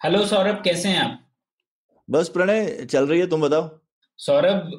[0.00, 1.18] Hello Saurabh कैसे हैं आप?
[2.08, 3.68] बस प्रणय चल रही है तुम बताओ।
[4.18, 4.70] सौरभ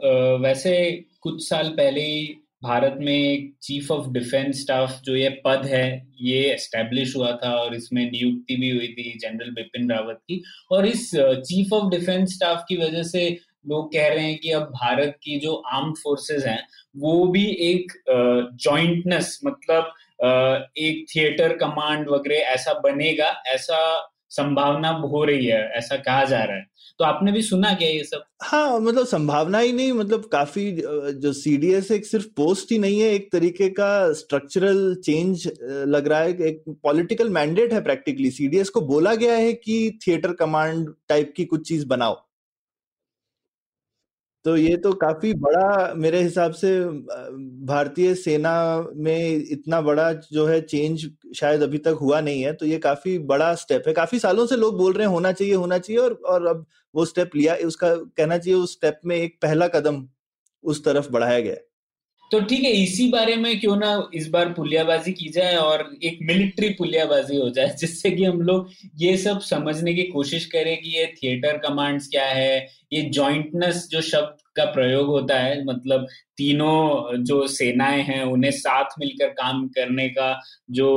[0.43, 0.73] वैसे
[1.21, 2.23] कुछ साल पहले ही
[2.63, 5.83] भारत में चीफ ऑफ़ डिफेंस स्टाफ जो ये पद है
[6.21, 10.87] ये एस्टेब्लिश हुआ था और इसमें नियुक्ति भी हुई थी जनरल बिपिन रावत की। और
[10.87, 13.29] इस चीफ ऑफ़ डिफेंस स्टाफ की वजह से
[13.67, 16.61] लोग कह रहे हैं कि अब भारत की जो आर्म्ड फोर्सेस हैं
[16.97, 17.91] वो भी एक
[18.61, 19.93] जॉइंटनेस मतलब
[20.77, 23.77] एक थिएटर कमांड वगैरह ऐसा बनेगा ऐसा
[24.31, 26.65] संभावना हो रही है, ऐसा कहा जा रहा है।
[26.99, 28.23] तो आपने भी सुना क्या ये सब?
[28.43, 30.71] हाँ मतलब संभावना ही नहीं मतलब काफ़ी
[31.15, 35.47] जो सीडीएस एक सिर्फ़ पोस्ट ही नहीं है, एक तरीके का स्ट्रक्चरल चेंज
[35.87, 40.33] लग रहा है, एक पॉलिटिकल मैंडेट है प्रैक्टिकली सीडीएस को बोला गया है कि थिएटर
[40.33, 42.21] कमांड टाइप की कुछ चीज़ बनाओ।
[44.45, 46.69] तो ये तो काफ़ी बड़ा मेरे हिसाब से
[47.65, 48.53] भारतीय सेना
[48.97, 53.17] में इतना बड़ा जो है चेंज शायद अभी तक हुआ नहीं है तो ये काफ़ी
[53.27, 56.13] बड़ा स्टेप है। काफ़ी सालों से लोग बोल रहे हैं, होना चाहिए होना चाहिए, और
[56.25, 60.07] और अब वो स्टेप लिया, उसका कहना चाहिए, उस स्टेप में एक पहला कदम
[60.63, 61.55] उस तरफ़ बढ़ाया गया
[62.31, 66.19] तो ठीक है, इसी बारे में क्यों ना इस बार पुलियाबाजी की जाए और एक
[66.21, 70.97] मिलिट्री पुलियाबाजी हो जाए, जिससे कि हम लोग ये सब समझने की कोशिश करें कि
[70.97, 76.07] ये थिएटर कमांड्स क्या है, ये जॉइंटनेस जो शब्द का प्रयोग होता है मतलब
[76.41, 80.29] तीनों जो सेनाएँ हैं, उन्हें साथ मिलकर काम करने का
[80.71, 80.87] जो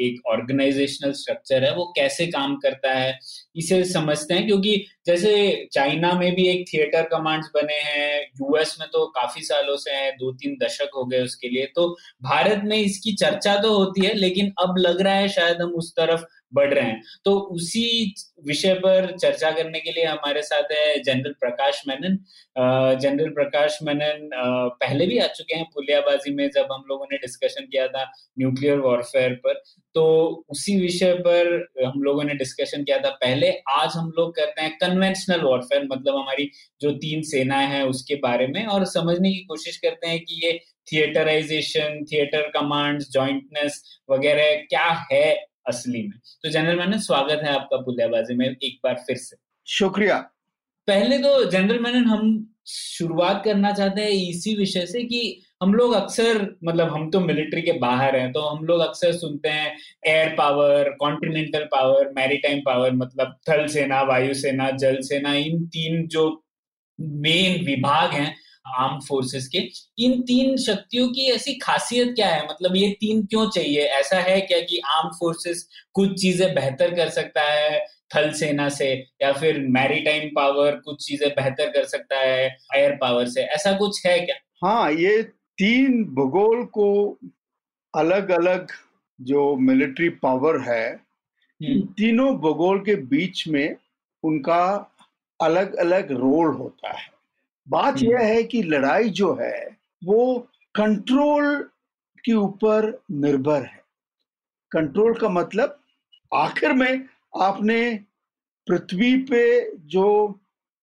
[0.00, 3.18] एक ऑर्गेनाइजेशनल स्ट्रक्चर है, वो कैसे काम करता है,
[3.56, 5.32] इसे समझते हैं। क्योंकि जैसे
[5.72, 10.12] चाइना में भी एक थिएटर कमांड्स बने हैं यूएस में तो काफ़ी सालों से हैं
[10.18, 11.88] दो तीन दशक हो गए उसके लिए तो
[12.22, 15.92] भारत में इसकी चर्चा तो होती है, लेकिन अब लग रहा है शायद हम उस
[15.96, 16.24] तरफ़
[16.54, 18.14] बढ़ रहे हैं। तो उसी
[18.46, 22.16] विषय पर चर्चा करने के लिए हमारे साथ है जनरल प्रकाश मेनन।
[23.00, 27.66] जनरल प्रकाश मेनन पहले भी आ चुके हैं पुलियाबाजी में जब हम लोगों ने डिस्कशन
[27.66, 29.62] किया था न्यूक्लियर वॉरफेयर पर।
[29.94, 30.04] तो
[30.50, 34.78] उसी विषय पर हम लोगों ने डिस्कशन किया था। पहले आज हम लोग करते हैं
[34.80, 36.50] कन्वेंशनल वॉरफेयर मतलब हमारी
[36.80, 40.60] जो तीन सेनाएँ हैं उसके बारे में और समझने की कोशिश करते हैं कि ये
[40.92, 47.76] थिएटराइजेशन थिएटर कमांड्स जॉइंटनेस वगैरह क्या है असली में। तो जनरल मैनन स्वागत है आपका
[47.76, 49.36] पुलियाबाजी में एक बार फिर से।
[49.66, 50.18] शुक्रिया।
[50.86, 55.92] पहले तो जनरल मैनन हम शुरुआत करना चाहते हैं इसी विषय से कि हम लोग
[55.92, 59.76] अक्सर मतलब हम तो मिलिट्री के बाहर हैं तो हम लोग अक्सर सुनते हैं
[60.06, 66.06] air power continental power maritime power मतलब थल सेना, वायु सेना, जल सेना, इन तीन
[66.06, 66.44] जो
[67.00, 68.36] मेन विभाग हैं
[68.76, 69.58] आर्म फोर्सेस के,
[70.04, 72.46] इन तीन शक्तियों की ऐसी खासियत क्या है?
[72.46, 73.80] मतलब ये तीन क्यों चाहिए?
[73.80, 77.86] ऐसा है क्या कि आर्म फोर्सेस कुछ चीज़ें बेहतर कर सकता है?
[78.10, 78.92] थल सेना से
[79.22, 84.06] या फिर मैरीटाइम पावर कुछ चीज़ें बेहतर कर सकता है एयर पावर से ऐसा कुछ
[84.06, 84.36] है क्या?
[84.64, 85.22] हाँ ये
[85.58, 87.18] तीन भूगोल को
[87.94, 88.66] अलग अलग
[89.20, 93.76] जो मिलिट्री पावर है हम्म, तीनों भूगोल के बीच में
[94.24, 94.64] उनका
[95.40, 97.06] अलग अलग रोल होता है।
[97.68, 101.56] बात हम्म। यह है कि लड़ाई जो है वो कंट्रोल
[102.24, 103.82] के ऊपर निर्भर है।
[104.72, 105.80] कंट्रोल का मतलब
[106.34, 107.08] आखिर में
[107.40, 108.00] आपने
[108.66, 110.28] पृथ्वी पे जो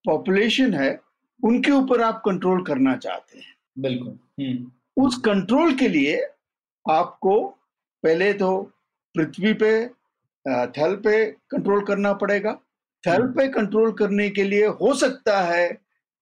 [0.05, 0.99] पॉपुलेशन है
[1.43, 4.71] उनके ऊपर आप कंट्रोल करना चाहते हैं। बिल्कुल। हम्म।
[5.05, 6.21] उस कंट्रोल के लिए
[6.89, 7.47] आपको
[8.03, 8.71] पहले तो
[9.15, 9.87] पृथ्वी पे
[10.65, 12.59] थल पे कंट्रोल करना पड़ेगा।
[13.07, 15.69] थल। पे कंट्रोल करने के लिए हो सकता है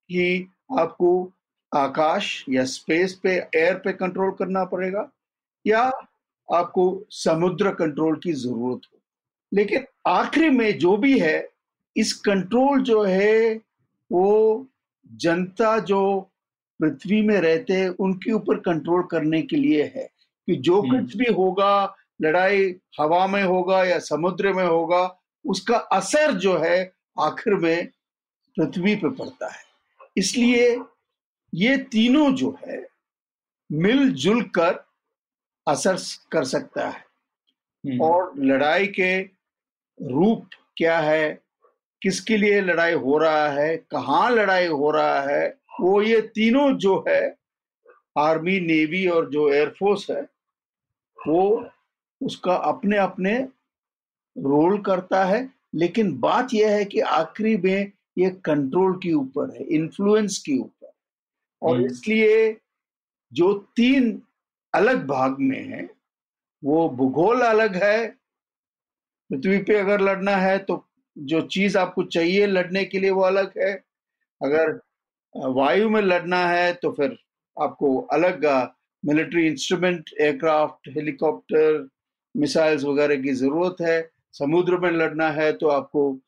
[0.10, 1.32] कि आपको
[1.76, 5.12] आकाश या स्पेस पे एयर पे कंट्रोल करना पड़ेगा
[5.68, 5.82] या
[6.54, 9.00] आपको समुद्र कंट्रोल की ज़रूरत हो।
[9.54, 11.50] लेकिन आखिरी में जो भी है
[11.98, 13.62] इस कंट्रोल जो है
[14.12, 14.68] वो
[15.16, 16.32] जनता जो
[16.80, 20.10] पृथ्वी में रहते हैं उनके ऊपर कंट्रोल करने के लिए है
[20.48, 25.78] कि जो हम्म। कुछ भी होगा लड़ाई हवा में होगा या समुद्र में होगा उसका
[25.78, 27.88] असर जो है आखिर में
[28.58, 29.64] पृथ्वी पे पड़ता है।
[30.18, 30.80] इसलिए
[31.54, 32.88] ये तीनों जो है
[33.72, 34.86] मिलजुल कर
[35.68, 35.98] असर
[36.32, 37.06] कर सकता है।
[37.86, 39.39] हम्म, और लड़ाई के
[40.00, 41.40] रूप क्या है?
[42.02, 43.78] किसके लिए लड़ाई हो रहा है?
[43.78, 45.48] कहाँ लड़ाई हो रहा है?
[45.82, 47.38] वो ये तीनों जो है
[48.18, 50.22] आर्मी नेवी और जो एयरफोर्स है
[51.28, 51.70] वो
[52.22, 53.40] उसका अपने अपने
[54.36, 59.64] रोल करता है। लेकिन बात यह है कि आखिरी में ये कंट्रोल के ऊपर है
[59.64, 60.92] इन्फ्लुएंस के ऊपर
[61.62, 62.58] और हम्म। इसलिए
[63.34, 64.22] जो तीन
[64.74, 65.90] अलग भाग में है
[66.64, 68.19] वो भूगोल अलग है
[69.30, 70.86] पृथ्वी पे अगर लड़ना है तो
[71.18, 73.74] जो चीज़ आपको चाहिए लड़ने के लिए वो अलग है।
[74.42, 74.80] अगर
[75.36, 77.18] वायु में लड़ना है तो फिर
[77.58, 78.46] आपको अलग
[79.04, 81.88] military instrument aircraft helicopter
[82.36, 86.20] missiles वगैरह की ज़रूरत है। समुद्र में लड़ना है तो आपको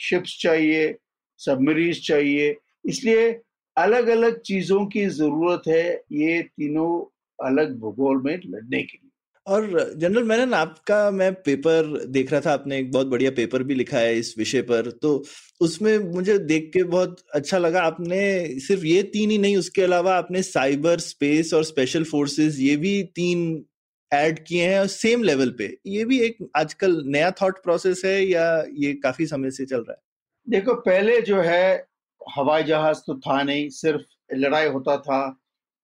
[0.00, 0.96] शिप्स चाहिए
[1.40, 3.28] सबमरीज चाहिए। इसलिए
[3.76, 6.90] अलग अलग चीज़ों की ज़रूरत है, ये तीनों
[7.38, 9.07] अलग भूगोल में लड़ने के लिए।
[9.48, 13.74] और जनरल मैनन आपका मैं पेपर देख रहा था आपने एक बहुत बढ़िया पेपर भी
[13.74, 15.12] लिखा है इस विषय पर तो
[15.60, 18.20] उसमें मुझे देख के बहुत अच्छा लगा। आपने
[18.60, 23.02] सिर्फ़ ये तीन ही नहीं उसके अलावा आपने साइबर स्पेस और स्पेशल फोर्सेस ये भी
[23.14, 23.64] तीन
[24.12, 28.20] ऐड किए हैं और सेम लेवल पे। ये भी एक आजकल नया थॉट प्रोसेस है
[28.26, 30.02] या ये काफ़ी समय से चल रहा है?
[30.46, 31.86] देखो पहले जो है
[32.20, 35.20] हवाई जहाज़ तो था नहीं सिर्फ़ लड़ाई होता था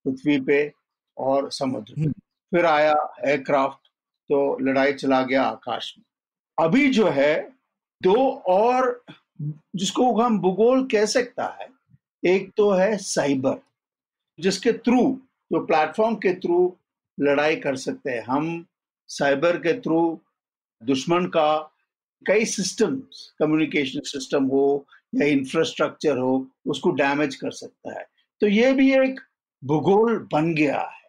[0.05, 0.61] पृथ्वी पे
[1.17, 2.15] और समुद्र में हम्म।
[2.55, 2.95] फिर आया
[3.27, 3.89] एयरक्राफ्ट
[4.31, 6.05] तो लड़ाई चला गया आकाश में।
[6.59, 7.51] अभी जो है,
[8.03, 9.05] दो और,
[9.77, 11.69] जिसको हम भूगोल कह सकता है,
[12.25, 13.56] एक तो है साइबर,
[14.39, 15.21] जिसके थ्रू,
[15.53, 16.77] जो प्लेटफॉर्म के थ्रू
[17.21, 18.67] लड़ाई कर सकते हैं। हम
[19.09, 20.21] साइबर के थ्रू,
[20.83, 21.71] दुश्मन का,
[22.27, 28.06] कई सिस्टम्स कम्युनिकेशन सिस्टम हो, या इंफ्रास्ट्रक्चर हो, उसको डैमेज कर सकता है।
[28.41, 29.21] तो ये भी एक
[29.65, 31.04] भूगोल बन गया है।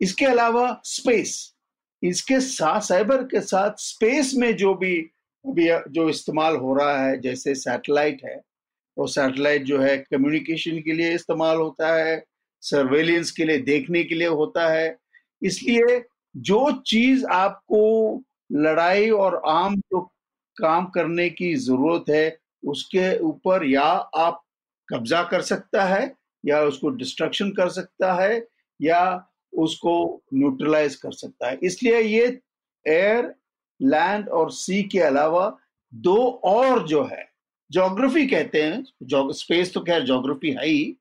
[0.00, 1.54] इसके अलावा स्पेस
[2.02, 4.96] इसके साथ साइबर के साथ स्पेस में जो भी,
[5.44, 8.40] अभी जो इस्तेमाल हो रहा है, जैसे सैटेलाइट है
[8.96, 12.22] वो सैटेलाइट जो है कम्युनिकेशन के लिए इस्तेमाल होता है
[12.62, 14.96] सर्वेलेंस के लिए देखने के लिए होता है।
[15.42, 16.02] इसलिए
[16.36, 18.22] जो चीज़ आपको
[18.52, 20.00] लड़ाई और आम जो
[20.56, 24.42] काम करने की ज़रूरत है, उसके ऊपर या आप
[24.88, 26.14] कब्जा कर सकता है,
[26.44, 28.46] या उसको डिस्ट्रक्शन कर सकता है,
[28.80, 32.26] या उसको न्यूट्रलाइज कर सकता है। इसलिए ये
[32.86, 33.34] एयर
[33.80, 35.56] लैंड और सी के अलावा
[35.92, 37.26] दो और जो है
[37.70, 40.96] जोग्राफी कहते हैं स्पेस तो खैर जोग्राफी है ही,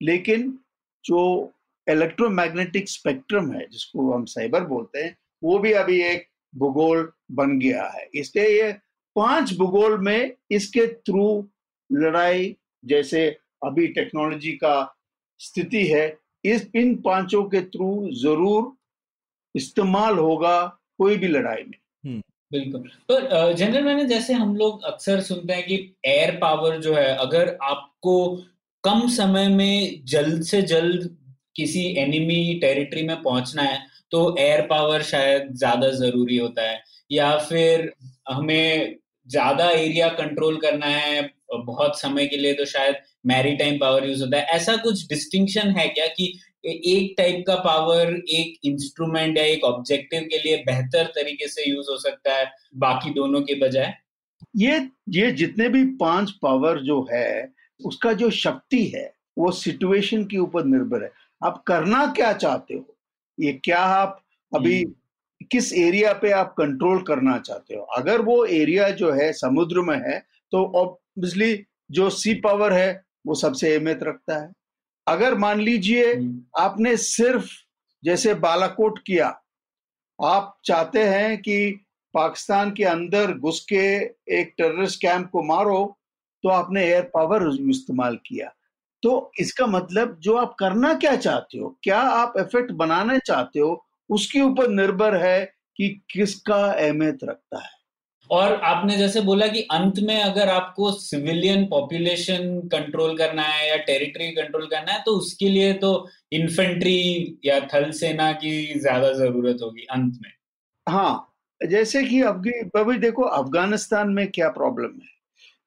[0.00, 0.58] लेकिन
[1.04, 1.52] जो
[1.86, 7.84] इलेक्ट्रोमैग्नेटिक स्पेक्ट्रम है, जिसको हम साइबर बोलते हैं, वो भी अभी एक भूगोल बन गया
[7.86, 8.72] है। इसलिए ये
[9.16, 11.48] पाँच भूगोल में इसके थ्रू
[11.90, 13.28] लड़ाई, जैसे
[13.64, 14.94] अभी टेक्नोलॉजी का
[15.40, 16.08] स्थिति है
[16.44, 18.72] इस इन पाँचों के थ्रू ज़रूर
[19.54, 20.58] इस्तेमाल होगा
[20.98, 25.76] कोई भी लड़ाई में। बिल्कुल। तो जनरल मैंने जैसे हम लोग अक्सर सुनते हैं कि
[26.06, 28.14] एयर पावर जो है अगर आपको
[28.84, 31.08] कम समय में जल्द से जल्द
[31.56, 33.80] किसी एनिमी टेरिटरी में पहुँचना है
[34.12, 37.92] तो एयर पावर शायद ज़्यादा ज़रूरी होता है। या फिर
[38.30, 38.96] हमें
[39.28, 41.22] ज़्यादा एरिया कंट्रोल करना है
[41.58, 42.96] बहुत समय के लिए तो शायद
[43.26, 46.32] मैरी टाइम पावर यूज़ होता है। ऐसा कुछ डिस्टिंक्शन है क्या कि
[46.64, 51.90] एक टाइप का पावर एक इंस्ट्रूमेंट या एक ऑब्जेक्टिव के लिए बेहतर तरीके से यूज़
[51.90, 53.94] हो सकता है बाकी दोनों के बजाय?
[54.56, 57.48] ये ये जितने भी पाँच पावर जो है
[57.80, 61.10] उसका जो शक्ति है वो सिचुएशन के ऊपर निर्भर है।
[61.42, 62.96] आप करना क्या चाहते हो?
[63.38, 64.20] ये क्या आप
[64.52, 64.84] अभी
[65.50, 67.82] किस एरिया पे आप कंट्रोल करना चाहते हो?
[67.82, 70.18] अगर वो एरिया जो है समुद्र में है
[70.52, 70.62] तो
[71.16, 74.50] ऑब्वियसली जो सी पावर है वो सबसे अहमियत रखता है।
[75.06, 76.12] अगर मान लीजिए
[76.58, 77.50] आपने सिर्फ़
[78.02, 79.26] जैसे बालाकोट किया
[80.18, 81.56] आप चाहते हैं कि
[82.14, 83.84] पाकिस्तान के अंदर घुस के
[84.32, 85.84] एक टेररिस्ट कैंप को मारो
[86.44, 88.48] तो आपने एयर पावर इस्तेमाल किया।
[89.02, 93.84] तो इसका मतलब जो आप करना क्या चाहते हो क्या आप इफ़ेक्ट बनाना चाहते हो
[94.10, 95.44] उसके ऊपर निर्भर है
[95.76, 97.70] कि किसका अहमियत रखता है।
[98.32, 103.76] और आपने जैसे बोला कि अंत में अगर आपको सिविलियन पॉपुलेशन कंट्रोल करना है या
[103.76, 105.90] टेरिटरी कंट्रोल करना है तो उसके लिए तो
[106.32, 110.30] इन्फेंट्री या थल सेना की ज़्यादा ज़रूरत होगी अंत में।
[110.86, 111.28] हाँ
[111.60, 115.08] जैसे कि अभी देखो, अफ़गानिस्तान में क्या प्रॉब्लम है?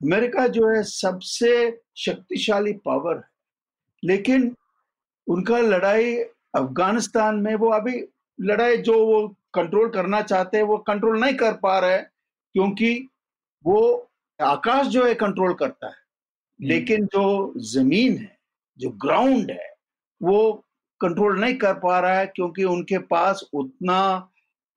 [0.01, 3.29] अमेरिका जो है, सबसे शक्तिशाली पावर है।
[4.03, 4.51] लेकिन
[5.27, 6.15] उनका लड़ाई
[6.55, 8.03] अफ़गानिस्तान में, वो अभी
[8.39, 11.97] लड़ाई जो वो कंट्रोल करना चाहते हैं, वो कंट्रोल नहीं कर पा रहे
[12.55, 13.09] क्योंकि
[13.65, 14.09] वो
[14.39, 18.37] आकाश जो है कंट्रोल करता है लेकिन जो ज़मीन है
[18.79, 19.69] जो ग्राउंड है
[20.21, 20.51] वो
[21.01, 23.97] कंट्रोल नहीं कर पा रहा है क्योंकि उनके पास उतना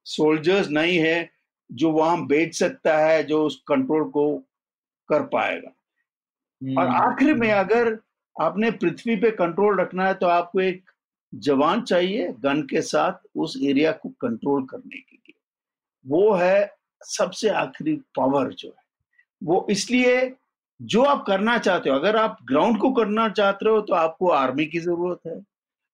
[0.07, 1.31] सोल्जर्स नहीं है
[1.71, 4.27] जो वहाँ बेच सकता है जो उस कंट्रोल को
[5.09, 5.71] कर पाएगा।
[6.63, 7.99] और आखिर में अगर
[8.37, 10.91] आपने पृथ्वी पे कंट्रोल रखना है तो आपको एक
[11.33, 15.35] जवान चाहिए गन के साथ उस एरिया को कंट्रोल करने के लिए।
[16.07, 18.83] वो है सबसे आखिरी पावर जो है,
[19.43, 20.33] वो इसलिए
[20.81, 24.67] जो आप करना चाहते हो, अगर आप ग्राउंड को करना चाहते हो तो आपको आर्मी
[24.67, 25.41] की ज़रूरत है।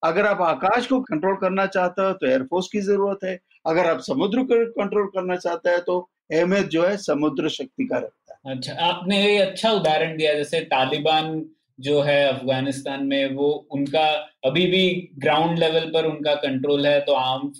[0.02, 4.00] अगर आप आकाश को कंट्रोल करना चाहते हो तो एयरफोर्स की ज़रूरत है। अगर आप
[4.02, 5.98] समुद्र को कंट्रोल करना चाहते हैं तो
[6.32, 10.60] अहमियत जो है, समुद्र शक्ति का रखता है। अच्छा आपने ये अच्छा उदाहरण दिया, जैसे
[10.66, 11.38] तालिबान
[11.78, 14.06] जो है अफ़गानिस्तान में, वो उनका
[14.44, 17.52] अभी भी ग्राउंड लेवल पर उनका कंट्रोल है तो आम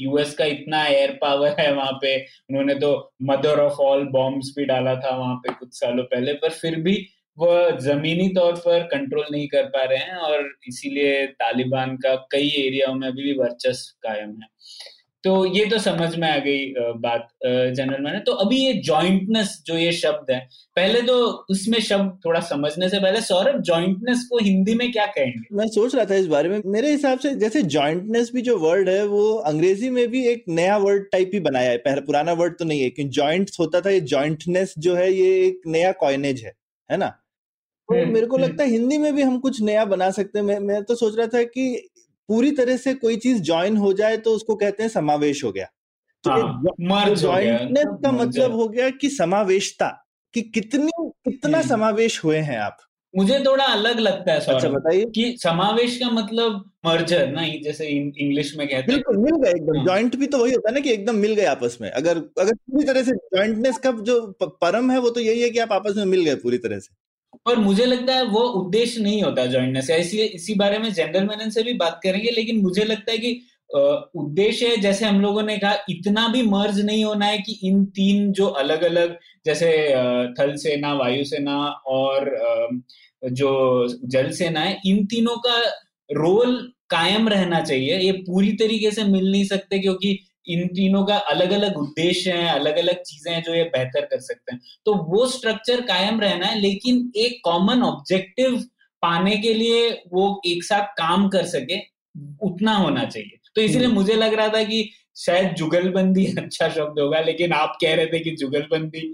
[0.00, 4.64] यूएस का इतना एयर पावर है वहाँ पे। उन्होंने तो मदर ऑफ़ ऑल बॉम्ब्स भी
[4.64, 7.06] डाला था वहाँ पे कुछ सालों पहले, पर फिर भी
[7.38, 12.48] वह जमीनी तौर पर कंट्रोल नहीं कर पा रहे हैं, और इसीलिए तालिबान का कई
[12.58, 14.48] एरियाओं में अभी भी वर्चस्व कायम है।
[15.24, 16.64] तो ये तो समझ में आ गई
[17.00, 20.38] बात जनरल मैंने। तो अभी ये जॉइंटनेस जो ये शब्द है
[20.76, 21.14] पहले तो
[21.50, 25.56] उसमें शब्द थोड़ा समझने से पहले सौरभ जॉइंटनेस को हिंदी में क्या कहेंगे?
[25.56, 28.88] मैं सोच रहा था इस बारे में। मेरे हिसाब से जैसे जॉइंटनेस भी जो वर्ड
[28.88, 32.58] है वो अंग्रेज़ी में भी एक नया वर्ड टाइप ही बनाया है। पहले पुराना वर्ड
[32.58, 36.44] तो नहीं है क्योंकि जॉइंट होता था ये जॉइंटनेस जो है ये एक नया कॉइनेज
[36.44, 36.52] है
[36.90, 37.06] है ना?
[37.88, 40.38] तो हम्म, मेरे को हम्म। लगता है हिंदी में भी हम कुछ नया बना सकते
[40.38, 41.64] हैं। मैं मैं तो सोच रहा था कि
[42.28, 45.66] पूरी तरह से कोई चीज़ ज्वाइन हो जाए तो उसको कहते हैं समावेश हो गया।
[46.24, 52.38] तो ज्वाइंटनेस हाँ, का मतलब हो गया कि समावेशता कि कितनी कितना हम्म। समावेश हुए
[52.38, 52.76] हैं आप।
[53.16, 58.56] मुझे थोड़ा अलग लगता है अच्छा बताइए। कि समावेश का मतलब मर्जर ना जैसे इंग्लिश
[58.56, 60.80] में कहते हैं। बिल्कुल मिल गए एकदम। ज्वाइंट हाँ। भी तो वही होता है ना
[60.80, 64.90] कि एकदम मिल गए आपस में। अगर अगर पूरी तरह से ज्वाइंटनेस का जो परम
[64.90, 66.94] है वो तो यही है कि आप आपस में मिल गए पूरी तरह से।
[67.46, 71.50] और मुझे लगता है वो उद्देश्य नहीं होता ज्वाइंटनेस इसी इसी बारे में जनरल मैनन
[71.50, 73.40] से भी बात करेंगे, लेकिन मुझे लगता है कि
[74.16, 77.84] उद्देश्य है, जैसे हम लोगों ने कहा, इतना भी मर्ज नहीं होना है कि इन
[77.94, 79.70] तीन जो अलग अलग जैसे
[80.38, 81.56] थल सेना, वायु सेना
[81.88, 82.30] और
[83.24, 85.58] जो जल सेना है, इन तीनों का
[86.10, 86.56] रोल
[86.90, 91.50] कायम रहना चाहिए। ये पूरी तरीके से मिल नहीं सकते क्योंकि इन तीनों का अलग
[91.50, 95.26] अलग उद्देश्य है अलग अलग चीज़ें हैं जो ये बेहतर कर सकते हैं। तो वो
[95.26, 98.56] स्ट्रक्चर कायम रहना है लेकिन एक कॉमन ऑब्जेक्टिव
[99.02, 101.78] पाने के लिए वो एक साथ काम कर सके
[102.42, 107.00] उतना होना चाहिए। तो इसीलिए हम्म। मुझे लग रहा था कि शायद जुगलबंदी अच्छा शब्द
[107.00, 109.12] होगा लेकिन आप कह रहे थे कि जुगलबंदी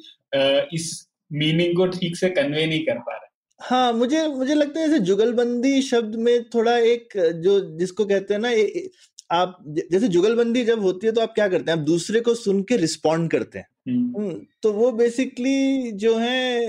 [0.74, 3.26] इस मीनिंग को ठीक से कन्वे नहीं कर पा रहा।
[3.60, 8.40] हाँ मुझे मुझे लगता है जैसे जुगलबंदी शब्द में थोड़ा एक जो जिसको कहते हैं
[8.40, 8.50] ना
[9.30, 9.58] आप
[9.92, 11.78] जैसे जुगलबंदी जब होती है तो आप क्या करते हैं?
[11.78, 16.66] आप दूसरे को सुन के रिस्पॉन्ड करते हैं। हम्म। हम्म, तो वो बेसिकली जो है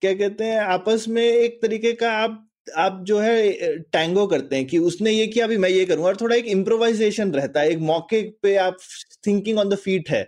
[0.00, 4.66] क्या कहते हैं आपस में एक तरीके का आप आप जो है टैंगो करते हैं
[4.66, 7.78] कि उसने ये किया अभी मैं ये करूँगा और थोड़ा एक इम्प्रोवाइजेशन रहता है एक
[7.78, 8.76] मौके पे आप
[9.26, 10.22] थिंकिंग ऑन द फीट है।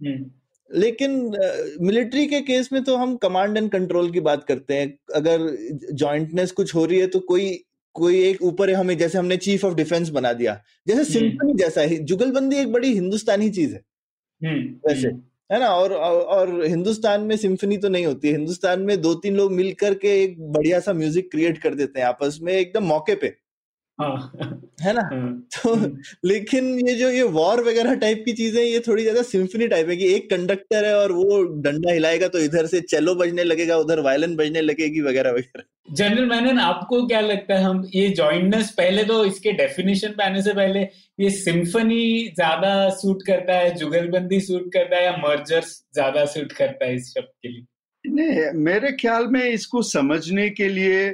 [0.00, 0.30] हम्म।
[0.70, 1.36] लेकिन
[1.80, 5.48] मिलिट्री के केस में तो हम कमांड एंड कंट्रोल की बात करते हैं। अगर
[5.92, 7.64] जॉइंटनेस कुछ हो रही है तो कोई
[7.94, 11.58] कोई एक ऊपर है हमें जैसे हमने चीफ ऑफ़ डिफेंस बना दिया। जैसे सिंपनी हम्म।
[11.58, 13.84] जैसा है जुगलबंदी एक बड़ी हिंदुस्तानी चीज़ है।
[14.44, 15.22] हम्म, वैसे हम्म।
[15.52, 15.68] है ना?
[15.68, 20.22] और, और हिंदुस्तान में सिंफनी तो नहीं होती। हिंदुस्तान में दो तीन लोग मिलकर के
[20.22, 23.34] एक बढ़िया सा म्यूज़िक क्रिएट कर देते हैं आपस में एकदम मौके पे।
[23.98, 25.74] हाँ। है ना हाँ। तो
[26.24, 29.96] लेकिन ये जो ये वॉर वगैरह टाइप की चीज़ें ये थोड़ी ज़्यादा सिम्फनी टाइप है
[29.96, 34.00] कि एक कंडक्टर है और वो डंडा हिलाएगा तो इधर से चेलो बजने लगेगा उधर
[34.00, 39.04] वायलिन बजने लगेगी वगैरह वगैरह जनरल मैनन आपको क्या लगता है हम ये जॉइंटनेस पहले
[39.04, 40.80] तो इसके डेफिनेशन पे आने से पहले
[41.18, 46.86] ये सिम्फनी ज़्यादा सूट करता है जुगलबंदी सूट करता है या मर्जर्स ज़्यादा सूट करता
[46.86, 47.66] है इस शब्द के लिए
[48.04, 51.12] नहीं मेरे ख्याल में इसको समझने के लिए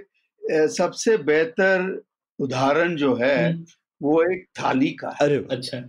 [0.71, 2.01] सबसे बेहतर
[2.41, 3.65] उदाहरण जो है हम्म।
[4.03, 5.81] वो एक थाली का अरे अच्छा।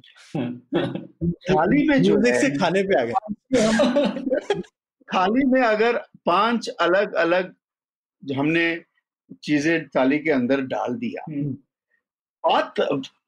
[1.51, 4.61] थाली में जो है से खाने पे आ गए।
[5.09, 7.53] थाली में अगर पाँच अलग अलग
[8.23, 8.65] हमने
[9.43, 11.53] चीज़ें थाली के अंदर डाल दिया। हम्म।
[12.43, 12.73] बात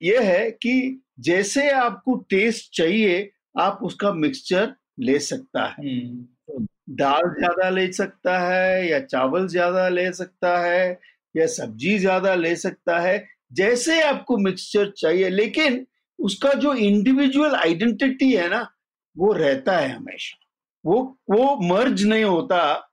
[0.03, 7.30] यह है कि जैसे आपको टेस्ट चाहिए आप उसका मिक्सचर ले सकता है। हम्म। दाल
[7.39, 11.00] ज़्यादा ले सकता है या चावल ज़्यादा ले सकता है
[11.36, 15.86] या सब्ज़ी ज़्यादा ले सकता है, जैसे आपको मिक्सचर चाहिए, लेकिन
[16.20, 18.68] उसका जो इंडिविजुअल आइडेंटिटी है ना,
[19.16, 20.38] वो रहता है हमेशा।
[20.86, 22.90] वो वो मर्ज नहीं होता।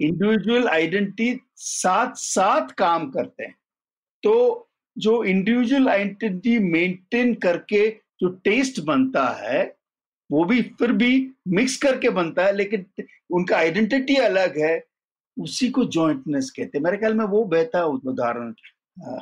[0.00, 3.54] इंडिविजुअल आइडेंटिटी साथ साथ काम करते हैं।
[4.22, 7.88] तो जो इंडिविजुअल आइडेंटिटी मेंटेन करके
[8.20, 9.62] जो टेस्ट बनता है,
[10.30, 12.86] वो भी फिर भी मिक्स करके बनता है, लेकिन
[13.30, 14.87] उनका आइडेंटिटी अलग है।
[15.38, 18.54] उसी को जॉइंटनेस कहते हैं। मेरे ख्याल में वो बेहतर उदाहरण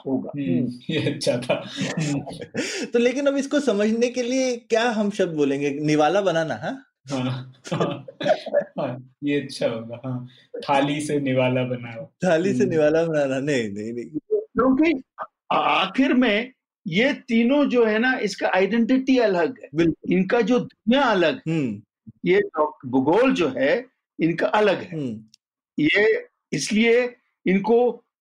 [0.07, 1.71] होगा। हम्म, ये अच्छा था।
[2.93, 5.71] तो लेकिन अब इसको समझने के लिए क्या हम शब्द बोलेंगे?
[5.71, 6.83] निवाला बनाना हा?
[7.11, 8.07] हाँ, हाँ,
[8.81, 10.27] हाँ, ये अच्छा होगा हाँ।
[10.69, 15.03] थाली से निवाला बनाओ। थाली से हम्म। निवाला बनाना नहीं नहीं नहीं। क्योंकि
[15.53, 16.53] आखिर में
[16.87, 21.83] ये तीनों जो है ना इसका आइडेंटिटी अलग है। इनका जो दुनिया अलग हम्म।
[22.25, 22.43] ये
[22.87, 23.87] भूगोल जो है
[24.21, 25.25] इनका अलग है। हम्म।
[25.79, 27.03] ये इसलिए
[27.47, 27.79] इनको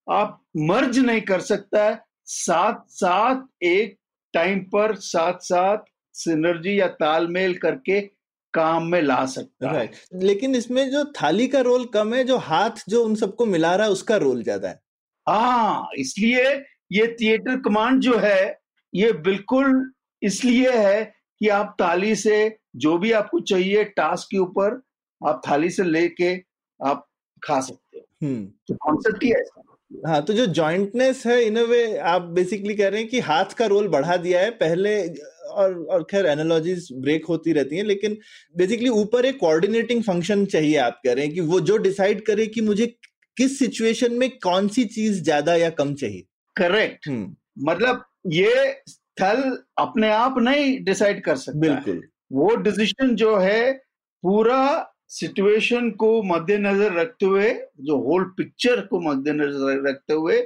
[0.07, 3.97] आप मर्ज नहीं कर सकता है। साथ साथ एक
[4.33, 5.77] टाइम पर साथ साथ
[6.15, 8.00] सिनर्जी या तालमेल करके
[8.53, 12.83] काम में ला सकता है। लेकिन इसमें जो थाली का रोल कम है जो हाथ
[12.89, 14.79] जो उन सबको मिला रहा है उसका रोल ज़्यादा है।
[15.27, 16.43] हाँ इसलिए
[16.91, 18.59] ये थिएटर कमांड जो है
[18.93, 21.03] ये बिल्कुल इसलिए है
[21.41, 24.81] कि आप थाली से जो भी आपको चाहिए टास्क के ऊपर
[25.21, 26.33] आप थाली से लेके
[26.79, 27.05] आप
[27.46, 29.62] खा सकते हो। हम्म। तो कॉन्सेप्ट ही ऐसा
[30.08, 33.54] हाँ। तो जो जॉइंटनेस है इन अ वे आप बेसिकली कह रहे हैं कि हाथ
[33.58, 34.96] का रोल बढ़ा दिया है। पहले
[35.54, 38.18] और और खैर एनालॉजीज ब्रेक होती रहती हैं लेकिन
[38.56, 42.46] बेसिकली ऊपर एक कोऑर्डिनेटिंग फ़ंक्शन चाहिए आप कह रहे हैं कि वो जो डिसाइड करे
[42.48, 42.88] कि मुझे
[43.38, 46.24] किस सिचुएशन में कौन सी चीज़ ज़्यादा या कम चाहिए।
[46.56, 49.42] Correct hmm. मतलब ये स्थल
[49.78, 52.02] अपने आप नहीं डिसाइड कर सकता बिल्कुल।
[52.34, 53.72] वो डिसीज़न जो है
[54.24, 54.62] पूरा
[55.09, 60.39] सिचुएशन को मद्देनजर रखते हुए जो होल पिक्चर को मद्देनजर रखते हुए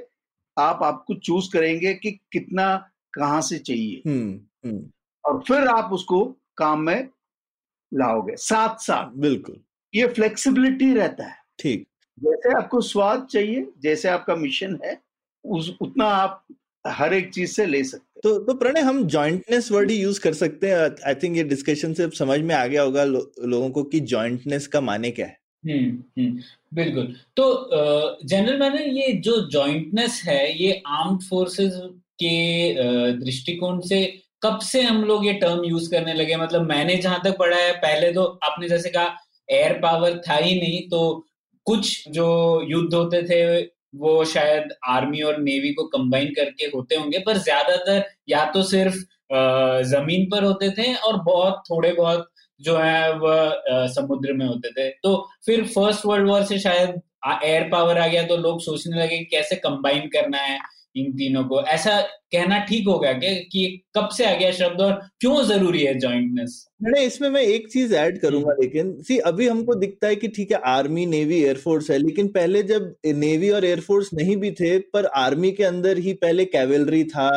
[0.58, 2.76] आप आपको चूज़ करेंगे कि कितना
[3.14, 4.90] कहाँ से चाहिए। हम्म हम्म।
[5.24, 6.24] और फिर आप उसको
[6.56, 7.08] काम में
[7.94, 9.60] लाओगे साथ साथ बिल्कुल।
[9.94, 11.86] ये फ्लेक्सिबिलिटी रहता है। ठीक।
[12.18, 15.00] जैसे आपको स्वाद चाहिए जैसे आपका मिशन है
[15.44, 16.44] उस उतना आप
[16.84, 20.20] हर एक चीज़ से ले सकते हैं। तो तो प्रणय हम जॉइंटनेस वर्ड ही यूज़
[20.20, 23.32] कर सकते हैं। आई थिंक ये डिस्कशन से अब समझ में आ गया होगा लो,
[23.44, 26.40] लोगों को कि जॉइंटनेस का माने क्या है। हम्म हम्म
[26.74, 31.72] बिल्कुल। तो जनरल मैंने ये जो जॉइंटनेस है ये आर्म्ड फोर्सेस
[32.22, 34.04] के दृष्टिकोण से
[34.42, 36.36] कब से हम लोग ये टर्म यूज़ करने लगे?
[36.36, 39.16] मतलब मैंने जहाँ तक पढ़ा है पहले तो आपने जैसे कहा
[39.48, 41.26] एयर पावर था ही नहीं तो
[41.66, 42.26] कुछ जो
[42.68, 43.40] युद्ध होते थे
[43.94, 48.96] वो शायद आर्मी और नेवी को कंबाइन करके होते होंगे, पर ज़्यादातर या तो सिर्फ़
[49.86, 52.28] ज़मीन पर होते थे और बहुत, थोड़े बहुत
[52.60, 55.14] जो है वह समुद्र में होते थे। तो
[55.46, 57.00] फिर फ़र्स्ट वर्ल्ड वॉर से शायद
[57.44, 60.58] एयर पावर आ गया तो लोग सोचने लगे कैसे कंबाइन करना है।
[60.96, 62.00] इन तीनों को ऐसा
[62.32, 63.64] कहना ठीक होगा क्या कि
[63.96, 67.94] कब से आ गया शब्द और क्यों ज़रूरी है जॉइंटनेस मैंने इसमें मैं एक चीज़
[67.96, 71.98] ऐड करूँगा लेकिन सी अभी हमको दिखता है कि ठीक है आर्मी नेवी एयरफोर्स है
[71.98, 76.44] लेकिन पहले जब नेवी और एयरफोर्स नहीं भी थे पर आर्मी के अंदर ही पहले
[76.46, 77.30] कैवेलरी था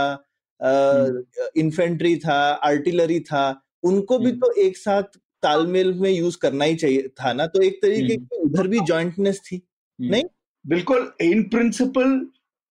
[1.57, 3.43] इन्फेंट्री था आर्टिलरी था
[3.83, 7.61] उनको भी हम्म। तो एक साथ तालमेल में यूज़ करना ही चाहिए था ना तो
[7.61, 9.61] एक तरीके हम्म। की उधर भी जॉइंटनेस थी
[9.99, 10.23] नहीं?
[10.65, 12.19] बिल्कुल इन प्रिंसिपल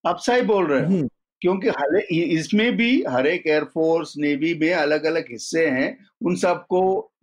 [0.05, 1.09] आप सही बोल रहे हो। हम्म,
[1.43, 6.83] क्योंकि हर इसमें भी हर एक एयरफोर्स नेवी में अलग अलग हिस्से हैं। उन सबको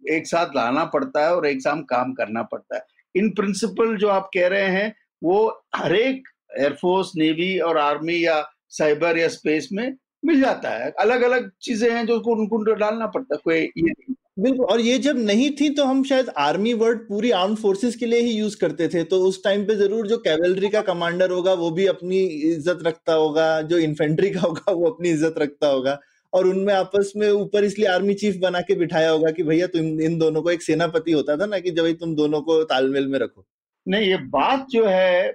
[0.10, 2.82] एक साथ लाना पड़ता है और एक साथ काम करना पड़ता है।
[3.16, 6.28] इन प्रिंसिपल जो आप कह रहे हैं वो हर एक
[6.60, 9.94] एयरफोर्स नेवी और आर्मी या साइबर या स्पेस में
[10.26, 14.16] मिल जाता है। अलग अलग चीज़ें हैं जो उनको डालना पड़ता है। कोई ये नहीं।
[14.40, 18.06] बिल्कुल और ये जब नहीं थी तो हम शायद आर्मी वर्ड पूरी आर्म फोर्सेस के
[18.06, 21.54] लिए ही यूज़ करते थे। तो उस टाइम पे ज़रूर जो कैवलरी का कमांडर होगा
[21.56, 22.20] वो भी अपनी
[22.52, 26.00] इज़्ज़त रखता होगा जो इन्फेंट्री का होगा वो अपनी इज़्ज़त रखता होगा।
[26.34, 30.02] और उनमें आपस में ऊपर इसलिए आर्मी चीफ बना के बिठाया होगा कि भैया तुम
[30.02, 33.18] इन दोनों को एक सेनापति होता था ना कि जब तुम दोनों को तालमेल में
[33.20, 33.46] रखो।
[33.86, 35.30] नहीं ये बात जो है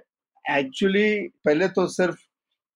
[0.45, 1.09] एक्चुअली
[1.45, 2.17] पहले तो सिर्फ़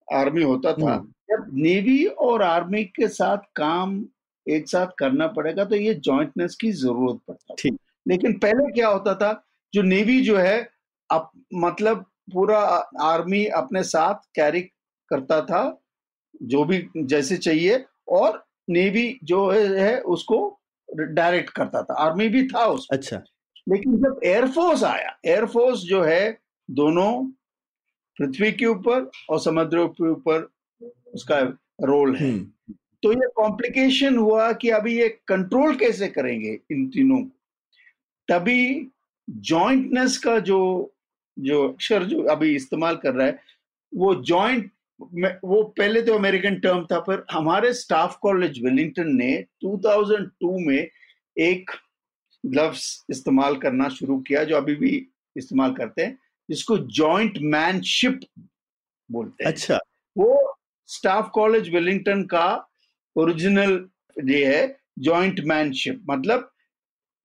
[0.07, 3.99] आर्मी होता था। हम्म। जब नेवी और आर्मी के साथ काम
[4.47, 9.13] एक साथ करना पड़ेगा तो ये जॉइंटनेस की ज़रूरत पड़ता ठीक। लेकिन पहले क्या होता
[9.15, 9.31] था
[9.73, 10.69] जो नेवी जो है
[11.09, 12.59] अप, मतलब पूरा
[13.01, 14.61] आर्मी अपने साथ कैरी
[15.11, 15.61] करता था
[16.43, 22.47] जो भी जैसे चाहिए और नेवी जो है, है उसको डायरेक्ट करता था। आर्मी भी
[22.47, 23.17] था उस अच्छा।
[23.69, 26.37] लेकिन जब एयरफोर्स आया एयरफोर्स जो है
[26.69, 27.11] दोनों
[28.19, 30.49] पृथ्वी के ऊपर और समुद्र के ऊपर
[31.13, 31.39] उसका
[31.83, 37.23] रोल है। हम्म। तो ये कॉम्प्लिकेशन हुआ कि अभी ये कंट्रोल कैसे करेंगे इन तीनों?
[38.27, 38.87] तभी
[39.29, 40.93] जॉइंटनेस का जो
[41.39, 43.39] जो अक्षर जो अभी इस्तेमाल कर रहा है
[43.95, 44.71] वो जॉइंट
[45.43, 50.89] वो पहले तो अमेरिकन टर्म था पर हमारे स्टाफ कॉलेज वेलिंगटन ने 2002 में
[51.37, 51.71] एक
[52.45, 55.07] ग्लव्स इस्तेमाल करना शुरू किया जो अभी भी
[55.37, 58.19] इस्तेमाल करते हैं जिसको जॉइंट मैनशिप
[59.11, 59.79] बोलते हैं। अच्छा।
[60.17, 60.57] वो
[60.87, 62.68] स्टाफ कॉलेज वेलिंगटन का
[63.15, 63.89] ओरिजिनल
[64.29, 66.51] ये है जॉइंट मैनशिप मतलब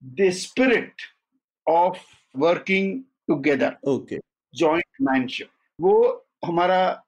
[0.05, 1.03] the spirit
[1.69, 1.99] of
[2.35, 4.19] working together okay
[5.03, 5.49] jointmanship
[5.81, 7.03] वो हमारा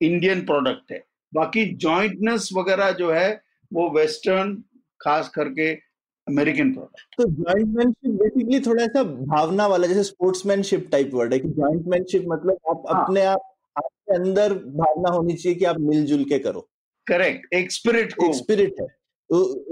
[0.00, 4.54] इंडियन प्रोडक्ट है। बाकी जॉइंटनेस वगैरह जो है वो वेस्टर्न
[5.00, 5.72] खास करके
[6.26, 11.48] अमेरिकन प्रोडक्ट तो जॉइंटमैनशिप बेसिकली थोड़ा सा भावना वाला जैसे स्पोर्ट्समैनशिप टाइप वर्ड है कि
[11.48, 16.38] जॉइंटमैनशिप मतलब आप हाँ। अपने आप आपके अंदर भावना होनी चाहिए कि आप मिलजुल के
[16.38, 16.68] करो।
[17.06, 18.86] करेक्ट एक स्पिरिट को एक स्पिरिट है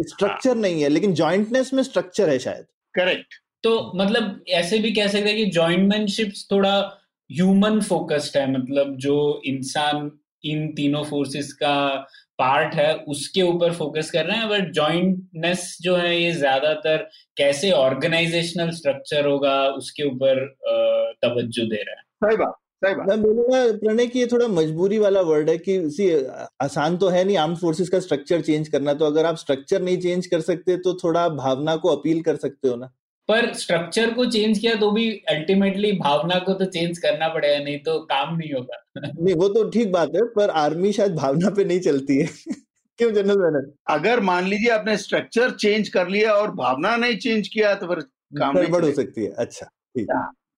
[0.05, 4.93] स्ट्रक्चर हाँ। नहीं है लेकिन जॉइंटनेस में स्ट्रक्चर है शायद करेक्ट तो मतलब ऐसे भी
[4.93, 6.75] कह सकते हैं कि जॉइंटमैनशिप थोड़ा
[7.31, 9.17] ह्यूमन फोकस्ड है मतलब जो
[9.47, 10.11] इंसान
[10.45, 11.77] इन तीनों फोर्सेस का
[12.39, 17.71] पार्ट है उसके ऊपर फोकस कर रहे हैं बट जॉइंटनेस जो है ये ज़्यादातर कैसे
[17.73, 20.45] ऑर्गेनाइजेशनल स्ट्रक्चर होगा उसके ऊपर
[21.23, 25.51] तवज्जो दे रहा है सही बात मैं बोलूँगा प्रणय की ये थोड़ा मजबूरी वाला वर्ड
[25.51, 26.27] है कि सी
[26.61, 29.99] आसान तो है नहीं आर्म फोर्सेस का स्ट्रक्चर चेंज करना तो अगर आप स्ट्रक्चर नहीं
[29.99, 32.87] चेंज कर सकते तो थोड़ा भावना को अपील कर सकते हो ना।
[33.29, 37.79] पर स्ट्रक्चर को चेंज किया तो भी अल्टीमेटली भावना को तो चेंज करना पड़ेगा नहीं
[37.79, 41.65] तो काम नहीं होगा। नहीं वो तो ठीक बात है पर आर्मी शायद भावना पे
[41.65, 42.27] नहीं चलती है।
[42.99, 47.49] क्यों जनरल मैनर अगर मान लीजिए आपने स्ट्रक्चर चेंज कर लिया और भावना नहीं चेंज
[47.49, 48.01] किया तो फिर
[48.39, 50.07] काम नहीं गड़बड़ हो सकती है अच्छा ठीक।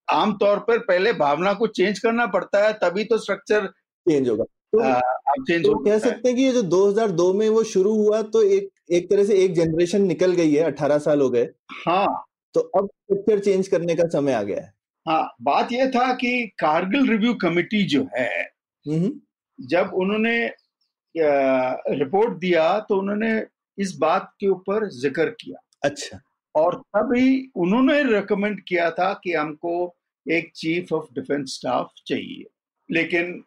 [0.09, 3.67] आमतौर पर पहले भावना को चेंज करना पड़ता है तभी तो स्ट्रक्चर
[4.07, 7.33] चेंज होगा। तो आप चेंज तो हो कह है। सकते हैं कि ये जो 2002
[7.35, 10.99] में वो शुरू हुआ तो एक एक तरह से एक जनरेशन निकल गई है 18
[11.01, 11.49] साल हो गए।
[11.87, 12.07] हाँ।
[12.55, 14.73] तो अब स्ट्रक्चर चेंज करने का समय आ गया है।
[15.07, 18.29] हाँ बात यह था कि कारगिल रिव्यू कमेटी जो है
[18.87, 19.11] हम्म,
[19.59, 20.39] जब उन्होंने
[21.15, 23.31] रिपोर्ट दिया तो उन्होंने
[23.79, 26.21] इस बात के ऊपर ज़िक्र किया। अच्छा।
[26.57, 29.97] और तभी उन्होंने रिकमेंड किया था कि हमको
[30.31, 32.45] एक चीफ ऑफ़ डिफेंस स्टाफ चाहिए।
[32.91, 33.45] लेकिन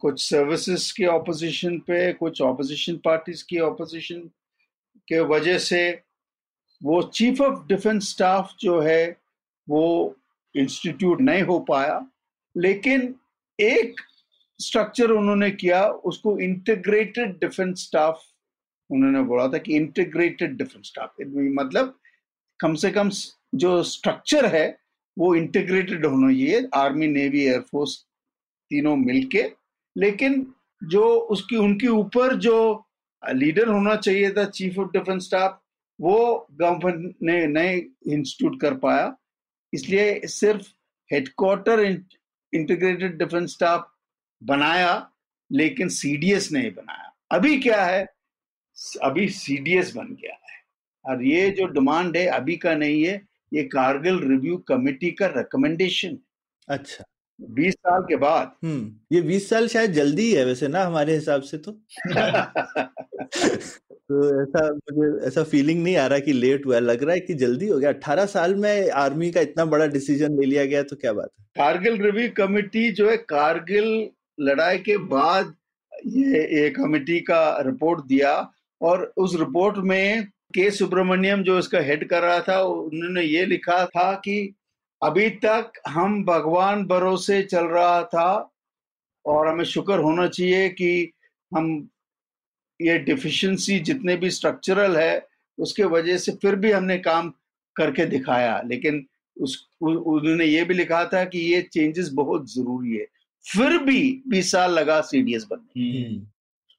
[0.00, 4.20] कुछ सर्विसेज़ के ऑपोजिशन पे, कुछ ऑपोजिशन पार्टीज़ की ऑपोजिशन
[5.08, 6.02] के वजह से
[6.82, 9.16] वो चीफ ऑफ़ डिफेंस स्टाफ जो है,
[9.68, 10.16] वो
[10.56, 12.10] इंस्टीट्यूट नहीं हो पाया।
[12.56, 13.14] लेकिन
[13.60, 14.00] एक
[14.58, 18.22] स्ट्रक्चर उन्होंने किया, उसको इंटीग्रेटेड डिफेंस स्टाफ
[18.90, 21.98] उन्होंने बोला था कि इंटीग्रेटेड डिफेंस स्टाफ मतलब
[22.60, 23.10] कम से कम
[23.54, 24.78] जो स्ट्रक्चर है,
[25.18, 27.96] वो इंटीग्रेटेड होना चाहिए आर्मी नेवी एयरफोर्स
[28.70, 29.42] तीनों मिलके,
[29.96, 32.84] लेकिन जो उसकी, उनके ऊपर जो
[33.22, 35.60] लीडर होना चाहिए था चीफ ऑफ़ डिफेंस स्टाफ
[36.00, 39.16] वो गवर्नमेंट ने नए इंस्टीट्यूट कर पाया।
[39.74, 40.68] इसलिए सिर्फ़
[41.12, 43.90] हेडक्वार्टर इंटीग्रेटेड डिफेंस स्टाफ
[44.42, 45.10] बनाया,
[45.52, 48.04] लेकिन सीडीएस नहीं बनाया। अभी क्या है,
[49.02, 50.57] अभी सीडीएस बन गया है।
[51.08, 53.22] और ये जो डिमांड है अभी का नहीं है
[53.54, 56.18] ये कारगिल रिव्यू कमेटी का रिकमेंडेशन
[56.68, 57.04] अच्छा।
[57.40, 61.42] बीस साल के बाद। हम्म ये बीस साल शायद जल्दी है वैसे ना हमारे हिसाब
[61.42, 61.72] से तो।
[64.08, 67.34] तो ऐसा मुझे ऐसा फीलिंग नहीं आ रहा कि लेट हुआ लग रहा है कि
[67.34, 70.96] जल्दी हो गया। अठारह साल में आर्मी का इतना बड़ा डिसीज़न ले लिया गया तो
[70.96, 71.44] क्या बात है?
[71.56, 74.08] कारगिल रिव्यू कमेटी जो है कारगिल
[74.40, 75.54] लड़ाई के बाद
[76.06, 78.32] ये ये कमेटी का रिपोर्ट दिया
[78.80, 83.86] और उस रिपोर्ट में के सुब्रमण्यम जो इसका हेड कर रहा था, उन्होंने ये लिखा
[83.86, 84.54] था कि
[85.02, 88.52] अभी तक हम भगवान भरोसे चल रहा था
[89.26, 91.12] और हमें शुक्र होना चाहिए कि
[91.56, 91.88] हम
[92.82, 95.26] ये डिफिशिएंसी जितने भी स्ट्रक्चरल है,
[95.58, 97.32] उसके वजह से फिर भी हमने काम
[97.76, 99.06] करके दिखाया। लेकिन
[99.40, 103.06] उस उन्होंने ये भी लिखा था कि ये चेंजेस बहुत ज़रूरी है।
[103.52, 106.20] फिर भी बीस साल लगा सीडीएस बनने।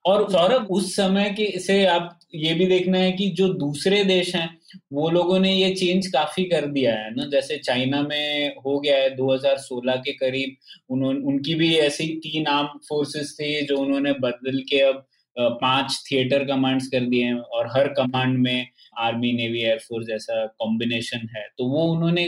[0.05, 4.33] और सौरभ, उस समय के, से आप ये भी देखना है कि जो दूसरे देश
[4.35, 4.49] हैं,
[4.93, 8.97] वो लोगों ने ये चेंज काफ़ी कर दिया है ना। जैसे चाइना में हो गया
[8.97, 10.55] है 2016 के करीब
[10.89, 16.43] उन्होंने उनकी भी ऐसी तीन आर्म फोर्सेस थे जो उन्होंने बदल के अब पाँच थिएटर
[16.45, 18.67] कमांड्स कर दिए हैं और हर कमांड में
[18.99, 22.27] आर्मी नेवी एयरफोर्स जैसा कॉम्बिनेशन है। तो वो उन्होंने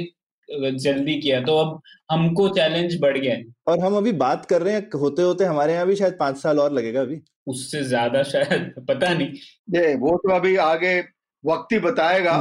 [0.50, 3.36] जल्दी किया। तो अब हमको चैलेंज बढ़ गया
[3.68, 6.60] और हम अभी बात कर रहे हैं होते होते हमारे यहाँ भी शायद पाँच साल
[6.60, 9.28] और लगेगा अभी। उससे ज़्यादा शायद पता नहीं।
[9.76, 11.00] ये वो तो अभी आगे
[11.46, 12.38] वक्त ही बताएगा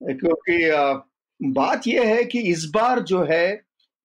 [0.00, 0.58] क्योंकि
[1.40, 3.60] बात यह है कि इस बार जो है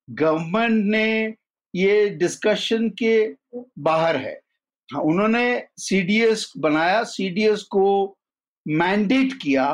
[0.10, 1.36] गवर्नमेंट ने
[1.76, 3.14] ये डिस्कशन के
[3.80, 4.40] बाहर है।
[4.90, 8.16] हाँ, उन्होंने सीडीएस बनाया सीडीएस को
[8.68, 9.66] मैंडेट किया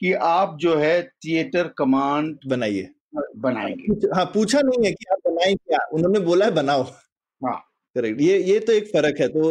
[0.00, 2.90] कि आप जो है थिएटर कमांड बनाइए।
[3.36, 8.20] बनाएँगे। हाँ पूछा नहीं है कि आप बनाएँ क्या उन्होंने बोला है बनाओ। हाँ करेक्ट
[8.20, 9.50] ये ये तो एक फ़र्क है तो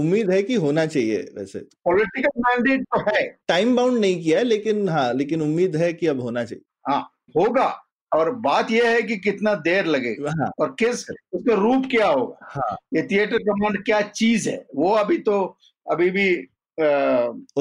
[0.00, 4.44] उम्मीद है कि होना चाहिए वैसे। पॉलिटिकल मैंडेट तो है। टाइम बाउंड नहीं किया है
[4.44, 7.00] लेकिन हाँ लेकिन उम्मीद है कि अब होना चाहिए। हाँ
[7.36, 7.66] होगा
[8.12, 12.38] और बात यह है कि कितना देर लगेगा हाँ, और किस उसका रूप क्या होगा।
[12.42, 15.40] हाँ, ये थिएटर कमांड क्या चीज़ है वो अभी तो
[15.86, 16.34] अभी भी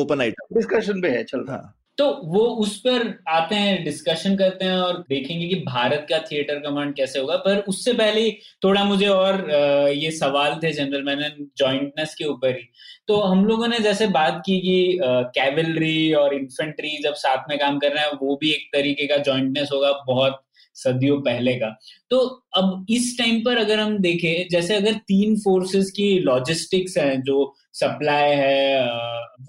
[0.02, 4.36] ओपन आइटम डिस्कशन पे है चल रहा हाँ, तो वो उस पर आते हैं डिस्कशन
[4.38, 8.30] करते हैं और देखेंगे कि भारत का थिएटर कमांड कैसे होगा। पर उससे पहले
[8.64, 9.50] थोड़ा मुझे और
[9.94, 12.64] ये सवाल थे जनरल मैंने जॉइंटनेस के ऊपर ही।
[13.08, 14.98] तो हम लोगों ने जैसे बात की कि
[15.36, 19.18] कैवलरी और इन्फेंट्री जब साथ में काम कर रहे हैं, वो भी एक तरीके का
[19.18, 20.42] जॉइंटनेस होगा, बहुत
[20.76, 21.78] सदियों पहले का।
[22.10, 22.18] तो
[22.58, 27.56] अब इस टाइम पर अगर हम देखें, जैसे अगर तीन फोर्सेस की लॉजिस्टिक्स है, जो
[27.80, 28.84] सप्लाई है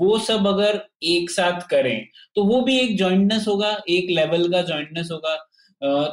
[0.00, 4.62] वो सब अगर एक साथ करें तो वो भी एक जॉइंटनेस होगा, एक लेवल का
[4.64, 5.36] जॉइंटनेस होगा।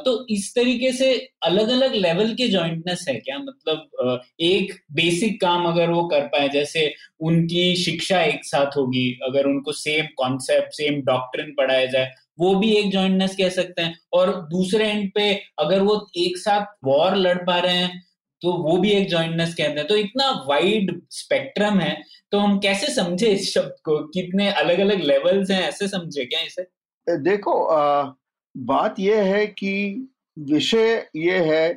[0.04, 1.12] तो इस तरीके से
[1.44, 3.38] अलग अलग लेवल के जॉइंटनेस है क्या?
[3.38, 9.46] मतलब एक बेसिक काम अगर वो कर पाए, जैसे उनकी शिक्षा एक साथ होगी, अगर
[9.46, 14.32] उनको सेम कॉन्सेप्ट सेम डॉक्ट्रिन पढ़ाया जाए, वो भी एक जॉइंटनेस कह सकते हैं। और
[14.50, 18.02] दूसरे एंड पे अगर वो एक साथ वॉर लड़ पा रहे हैं
[18.42, 22.94] तो वो भी एक जॉइंटनेस कहते हैं तो इतना वाइड स्पेक्ट्रम है तो हम कैसे
[22.94, 23.98] समझे इस शब्द को?
[23.98, 26.62] कितने अलग अलग लेवल्स हैं ऐसे समझे क्या इसे?
[27.06, 28.12] देखो आ,
[28.56, 31.68] बात यह है कि विषय ये है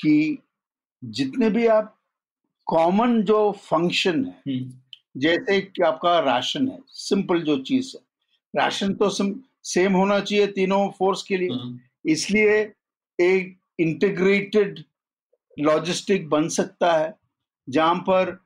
[0.00, 0.38] कि
[1.04, 1.92] जितने भी आप
[2.66, 8.02] कॉमन जो फ़ंक्शन है हम्म। जैसे कि आपका राशन है सिंपल जो चीज़ है।
[8.54, 12.58] राशन तो सेम होना चाहिए तीनों फोर्स के लिए। हम्म। इसलिए
[13.18, 14.82] एक इंटीग्रेटेड
[15.58, 17.14] लॉजिस्टिक बन सकता है।
[17.68, 18.38] जहाँ पर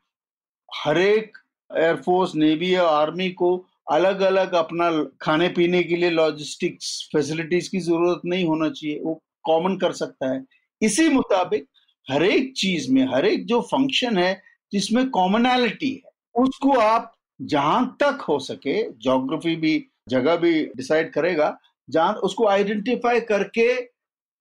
[0.68, 1.36] हर एक
[1.70, 3.56] एयरफोर्स नेवी या आर्मी को
[3.92, 4.90] अलग अलग अपना
[5.22, 10.32] खाने पीने के लिए लॉजिस्टिक्स फैसिलिटीज़ की ज़रूरत नहीं होना चाहिए, वो कॉमन कर सकता
[10.34, 10.44] है।
[10.82, 11.66] इसी मुताबिक
[12.08, 14.42] हर एक चीज़ में हर एक जो फ़ंक्शन है
[14.72, 21.56] जिसमें कॉमनैलिटी है, उसको आप जहाँ तक हो सके जोग्राफी भी, जगह भी डिसाइड करेगा,
[21.88, 23.74] जहाँ उसको आइडेंटिफाई करके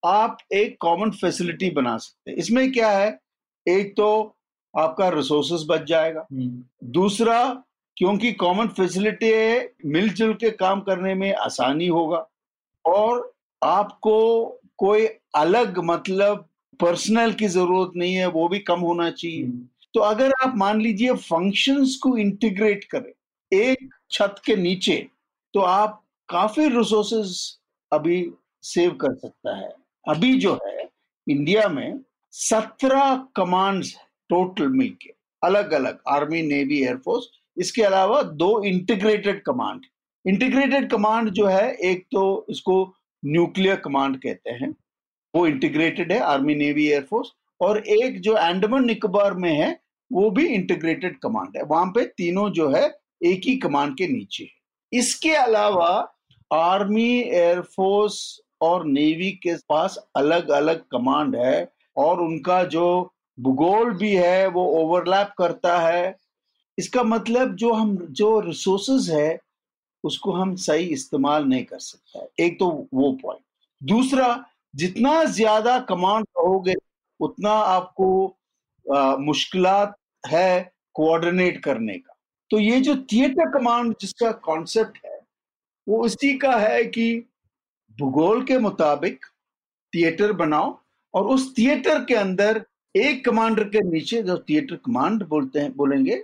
[0.04, 3.20] आप एक कॉमन फैसिलिटी बना सकते हैं। इसमें क्या है?
[3.68, 4.36] एक तो
[4.74, 7.64] आपका रिसोर्सेस बच जाएगा। हम्म। दूसरा
[7.98, 12.28] क्योंकि कॉमन फैसिलिटी है मिलजुल के काम करने में आसानी होगा
[12.86, 13.34] और
[13.64, 14.46] आपको
[14.78, 16.46] कोई अलग मतलब
[16.80, 20.82] पर्सनल की ज़रूरत नहीं है वो भी कम होना चाहिए। हम्म। तो अगर आप मान
[20.82, 23.12] लीजिए फ़ंक्शंस को इंटीग्रेट करें
[23.52, 25.08] एक छत के नीचे
[25.54, 27.38] तो आप काफ़ी रिसोर्सेज
[27.92, 28.32] अभी
[28.64, 29.70] सेव कर सकता है।
[30.10, 30.88] अभी जो है,
[31.28, 32.00] इंडिया में
[32.34, 33.96] सत्रह कमांड्स
[34.30, 39.86] टोटल मिलके अलग अलग आर्मी, नेवी एयरफोर्स इसके अलावा दो इंटीग्रेटेड कमांड
[40.26, 44.76] इंटीग्रेटेड कमांड जो है, एक तो इसको न्यूक्लियर कमांड कहते हैं।
[45.34, 49.80] वो इंटीग्रेटेड है, आर्मी, नेवी एयरफोर्स और एक जो एंडमन निकोबार में है,
[50.12, 52.84] वो भी इंटीग्रेटेड कमांड है। वहाँ पे तीनों जो है,
[53.24, 55.92] एक ही कमांड के नीचे है। इसके अलावा
[56.54, 64.14] आर्मी एयरफोर्स और नेवी के पास अलग अलग कमांड है और उनका जो भूगोल भी
[64.16, 66.16] है, वो ओवरलैप करता है।
[66.78, 69.40] इसका मतलब जो हम, जो रिसोर्सेज है,
[70.04, 73.42] उसको हम सही इस्तेमाल नहीं कर सकता एक तो वो पॉइंट
[73.82, 76.76] दूसरा, जितना ज़्यादा कमांड रहोगे,
[77.20, 78.36] उतना आपको
[79.20, 79.66] मुश्किल
[80.24, 82.16] है कोऑर्डिनेट करने का।
[82.52, 85.20] तो ये जो थिएटर कमांड जिसका कॉन्सेप्ट है,
[85.88, 87.26] वो इसी का है कि
[88.00, 89.26] भूगोल के मुताबिक
[89.96, 90.80] थिएटर बनाओ
[91.14, 96.24] और उस थिएटर के अंदर एक कमांडर के नीचे, जो थिएटर कमांड बोलते हैं, बोलेंगे,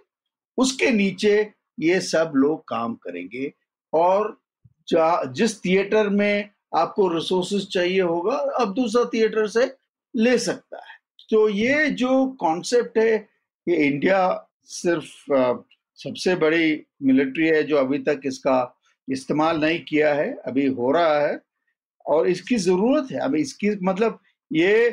[0.58, 3.54] उसके नीचे ये सब लोग काम करेंगे।
[3.94, 4.38] और
[5.28, 9.66] जिस थिएटर में आपको रिसोर्सेज चाहिए होगा, अब दूसरा थिएटर से
[10.16, 10.96] ले सकता है।
[11.30, 13.14] तो ये जो कॉन्सेप्ट है,
[13.68, 18.78] ये इंडिया सिर्फ़ सबसे बड़ी मिलिट्री है जो अभी तक इसका
[19.10, 21.40] इस्तेमाल नहीं किया है। अभी हो रहा है।
[22.08, 24.20] और इसकी ज़रूरत है। अभी इसकी मतलब
[24.52, 24.90] ये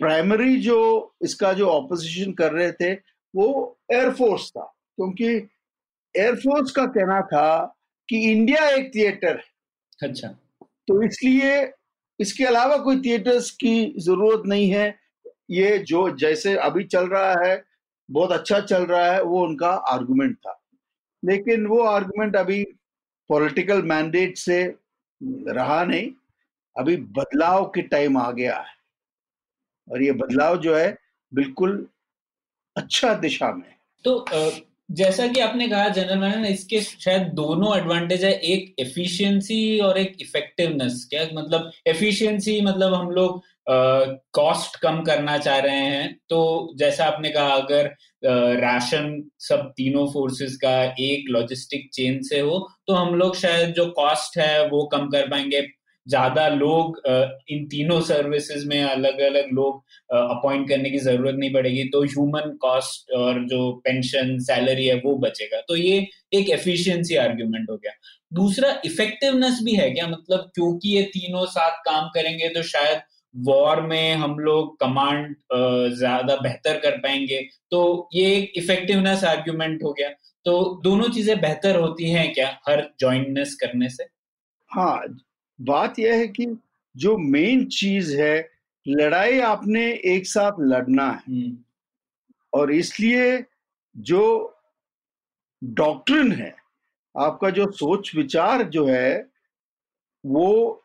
[0.00, 0.78] प्राइमरी जो
[1.22, 2.92] इसका जो ऑपोजिशन कर रहे थे
[3.34, 4.64] वो एयरफोर्स था।
[4.96, 5.28] क्योंकि
[6.14, 7.64] एयरफोर्स का कहना था
[8.08, 10.28] कि इंडिया एक थिएटर है। अच्छा।
[10.88, 11.72] तो इसलिए
[12.20, 14.88] इसके अलावा कोई थिएटर्स की ज़रूरत नहीं है।
[15.50, 17.62] ये जो जैसे अभी चल रहा है
[18.08, 20.60] बहुत अच्छा चल रहा है वो उनका आर्गुमेंट था।
[21.22, 22.62] लेकिन वो आर्गुमेंट अभी
[23.30, 24.62] पॉलिटिकल मैंडेट से
[25.48, 26.10] रहा नहीं।
[26.76, 28.72] अभी बदलाव के टाइम आ गया है।
[29.88, 30.96] और ये बदलाव जो है,
[31.32, 31.86] बिल्कुल
[32.76, 33.72] अच्छा दिशा में
[34.04, 34.24] तो
[34.90, 40.16] जैसा कि आपने कहा जनरल मैन इसके शायद दोनों एडवांटेज है, एक एफिशिएंसी और एक
[40.20, 43.42] इफेक्टिवनेस क्या मतलब एफिशिएंसी मतलब हम लोग
[44.34, 47.86] कॉस्ट कम करना चाह रहे हैं। तो जैसा आपने कहा, अगर
[48.60, 53.86] राशन सब तीनों फोर्सेस का एक लॉजिस्टिक चेन से हो तो हम लोग शायद जो
[53.92, 55.66] कॉस्ट है, वो कम कर पाएँगे।
[56.06, 57.00] ज़्यादा लोग
[57.50, 59.82] इन तीनों सर्विसेज़ में अलग अलग लोग
[60.14, 65.16] अपॉइंट करने की ज़रूरत नहीं पड़ेगी तो ह्यूमन कॉस्ट और जो पेंशन सैलरी है, वो
[65.18, 67.92] बचेगा। तो ये एक एफिशिएंसी आर्ग्यूमेंट हो गया।
[68.32, 70.06] दूसरा इफेक्टिवनेस भी है क्या?
[70.08, 73.00] मतलब क्योंकि ये तीनों साथ काम करेंगे तो शायद
[73.34, 75.34] वॉर में हम लोग कमांड
[75.96, 77.40] ज़्यादा बेहतर कर पाएँगे।
[77.70, 80.08] तो ये एक इफेक्टिवनेस आर्ग्यूमेंट हो गया।
[80.46, 84.04] तो दोनों चीज़ें बेहतर होती हैं क्या, हर ज्वाइंटनेस करने से?
[84.70, 84.98] हाँ
[85.60, 86.46] बात यह है कि
[86.96, 88.50] जो मेन चीज़ है
[88.88, 91.56] लड़ाई आपने एक साथ लड़ना है। हम्म,
[92.52, 93.44] और इसलिए
[93.96, 94.50] जो
[95.64, 96.54] डॉक्ट्रिन है
[97.16, 99.28] आपका जो सोच विचार जो है
[100.26, 100.84] वो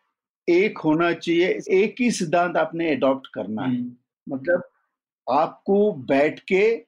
[0.50, 3.96] एक होना चाहिए एक ही सिद्धांत आपने अडॉप्ट करना है। हम्म,
[4.28, 4.64] मतलब
[5.30, 6.86] आपको बैठ के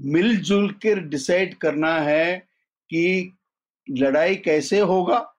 [0.00, 2.38] मिलजुल कर डिसाइड करना है
[2.90, 3.32] कि
[3.90, 5.35] लड़ाई कैसे होगा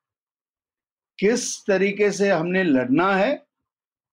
[1.19, 3.45] किस तरीके से हमने लड़ना है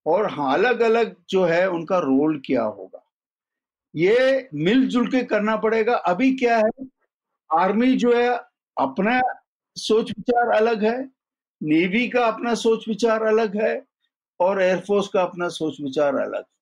[0.07, 3.01] और अलग अलग जो है उनका रोल क्या होगा।
[3.95, 6.87] ये मिलजुल के करना पड़ेगा। अभी क्या है
[7.51, 8.29] आर्मी जो है
[8.77, 9.21] अपना
[9.77, 10.99] सोच विचार अलग है
[11.61, 13.83] नेवी का अपना सोच विचार अलग है
[14.41, 16.53] और एयरफोर्स का अपना सोच विचार अलग है।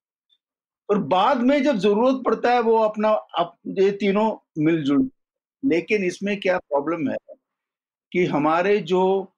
[0.88, 5.10] और बाद में जब ज़रूरत पड़ता है वो अपना अप, ये तीनों मिलजुल।
[5.62, 7.16] लेकिन इसमें क्या प्रॉब्लम है
[8.12, 9.31] कि हमारे जो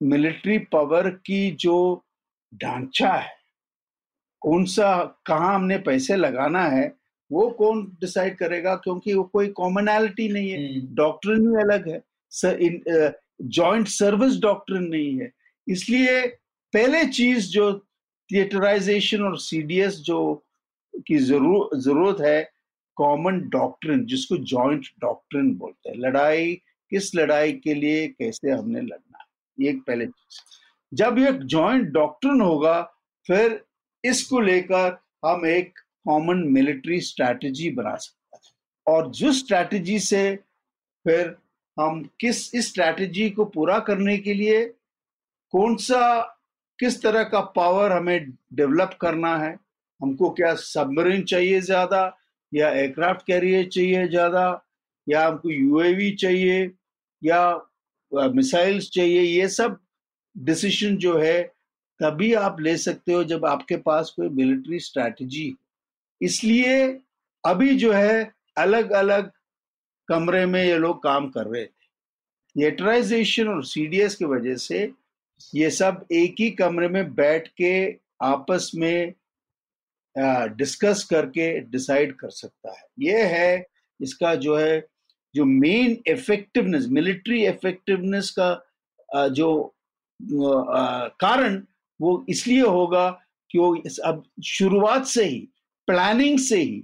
[0.00, 2.04] मिलिट्री पावर की जो
[2.52, 3.34] ढांचा है
[4.42, 4.94] कौन सा
[5.26, 6.92] कहाँ हमने पैसे लगाना है
[7.30, 8.74] वो कौन डिसाइड करेगा?
[8.74, 10.58] क्योंकि वो कोई कॉमनैलिटी नहीं है।
[10.94, 15.30] डॉक्टर डॉक्ट्रिन ही अलग है। जॉइंट सर्विस डॉक्टर नहीं है।
[15.66, 16.26] इसलिए
[16.72, 17.72] पहले चीज़ जो
[18.30, 20.18] थिएटराइजेशन और सीडीएस जो
[21.08, 22.42] की ज़रूर ज़रूरत है
[22.96, 26.54] कॉमन डॉक्ट्रिन जिसको जॉइंट डॉक्ट्रिन बोलते हैं। लड़ाई
[26.92, 29.05] किस लड़ाई के लिए कैसे हमने लड़ना है
[29.58, 30.06] ये एक पहले
[30.92, 32.80] जब ये जॉइंट डॉक्ट्रिन होगा,
[33.26, 33.64] फिर
[34.04, 40.36] इसको लेकर हम एक कॉमन मिलिट्री स्ट्रैटेजी बना सकते हैं। और जिस स्ट्रैटेजी से
[41.06, 41.36] फिर
[41.76, 44.64] हम किस, इस स्ट्रैटेजी को पूरा करने के लिए
[45.52, 46.20] कौन सा,
[46.78, 49.58] किस तरह का पावर हमें डेवलप करना है,
[50.00, 52.16] हमको क्या सबमरीन चाहिए ज़्यादा,
[52.52, 54.62] या एयरक्राफ्ट कैरियर चाहिए ज़्यादा,
[55.06, 56.70] या हमको यूएवी चाहिए,
[57.22, 57.65] या
[58.12, 59.78] मिसाइल्स चाहिए, ये सब
[60.36, 61.42] डिसीज़न जो है,
[62.00, 65.54] तभी आप ले सकते हो जब आपके पास कोई मिलिट्री स्ट्रैटेजी
[66.20, 66.86] इसलिए
[67.44, 69.30] अभी जो है अलग अलग
[70.08, 71.70] कमरे में ये लोग काम कर रहे थे।
[72.56, 74.90] थिएटराइजेशन और सीडीएस की वजह से
[75.54, 77.72] ये सब एक ही कमरे में बैठ के
[78.24, 79.14] आपस में
[80.56, 83.66] डिस्कस करके डिसाइड कर सकता है। ये है,
[84.00, 84.78] इसका जो है
[85.36, 89.48] जो मेन इफेक्टिवनेस मिलिट्री इफेक्टिवनेस का जो
[91.20, 91.62] कारण
[92.00, 93.08] वो इसलिए होगा
[93.50, 95.38] कि वो अब शुरुआत से ही
[95.88, 96.82] प्लानिंग से ही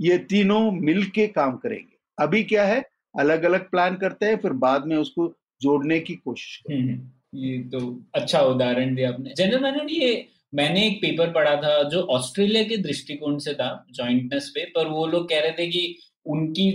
[0.00, 2.84] ये तीनों मिल के काम करेंगे। अभी क्या है?
[3.14, 5.28] अलग अलग प्लान करते हैं फिर बाद में उसको
[5.60, 7.78] जोड़ने की कोशिश करते हैं। हम्म, ये तो
[8.14, 12.76] अच्छा उदाहरण दिया आपने। जनरल मैनन ये मैंने एक पेपर पढ़ा था जो ऑस्ट्रेलिया के
[12.78, 15.82] दृष्टिकोण से था जॉइंटनेस पे पर वो लोग कह रहे थे कि
[16.26, 16.70] उनकी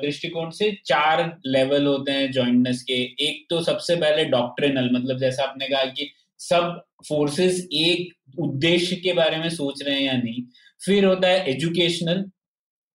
[0.00, 2.94] दृष्टिकोण से चार लेवल होते हैं जॉइंटनेस के।
[3.28, 9.12] एक तो सबसे पहले डॉक्ट्रिनल मतलब जैसा आपने कहा कि सब फोर्सेस एक उद्देश्य के
[9.12, 10.42] बारे में सोच रहे हैं या नहीं।
[10.80, 12.24] फिर होता है एजुकेशनल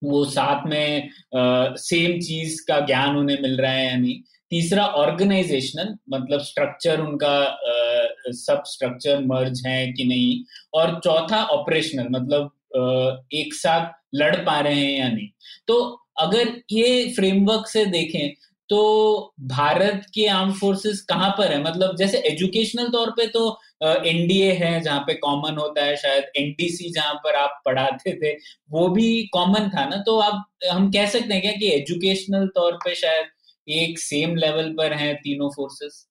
[0.02, 4.20] वो साथ में सेम चीज़ का ज्ञान उन्हें मिल रहा है या नहीं।
[4.52, 12.08] तीसरा ऑर्गेनाइजेशनल मतलब स्ट्रक्चर उनका अ, सब स्ट्रक्चर मर्ज है कि नहीं। और चौथा ऑपरेशनल
[12.12, 15.28] मतलब अ, एक साथ लड़ पा रहे हैं या नहीं।
[15.68, 15.82] तो
[16.20, 18.34] अगर ये फ्रेमवर्क से देखें
[18.70, 21.62] तो भारत के आर्म फोर्सेस कहाँ पर है?
[21.64, 26.92] मतलब जैसे एजुकेशनल तौर पे तो एनडीए है, जहाँ पे कॉमन होता है, शायद एनडीसी
[26.92, 28.32] जहाँ पर आप पढ़ाते थे,
[28.72, 29.98] वो भी कॉमन था ना?
[29.98, 33.26] तो आप हम कह सकते हैं क्या कि एजुकेशनल तौर पे शायद
[33.68, 36.06] एक सेम लेवल पर हैं तीनों फोर्सेस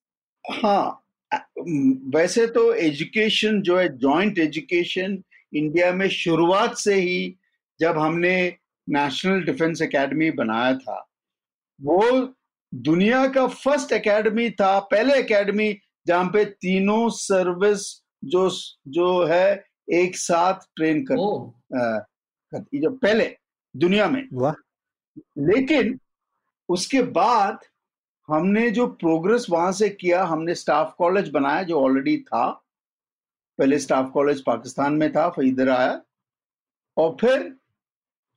[0.45, 0.99] हाँ
[2.15, 5.21] वैसे तो एजुकेशन जो है जॉइंट एजुकेशन
[5.53, 7.35] इंडिया में शुरुआत से ही
[7.79, 8.35] जब हमने
[8.87, 10.97] नेशनल डिफेंस एकेडमी बनाया था
[11.79, 12.35] वो
[12.73, 15.73] दुनिया का फ़र्स्ट एकेडमी था पहले एकेडमी
[16.07, 18.49] जहाँ पे तीनों सर्विस जो
[18.87, 21.15] जो है एक साथ ट्रेन कर
[22.51, 23.35] करती जो पहले
[23.75, 24.53] दुनिया में। वाह।
[25.37, 25.99] लेकिन
[26.69, 27.59] उसके बाद
[28.27, 32.49] हमने जो प्रोग्रेस वहाँ से किया हमने स्टाफ कॉलेज बनाया जो ऑलरेडी था।
[33.59, 36.01] पहले स्टाफ कॉलेज पाकिस्तान में था फिर इधर आया।
[36.97, 37.55] और फिर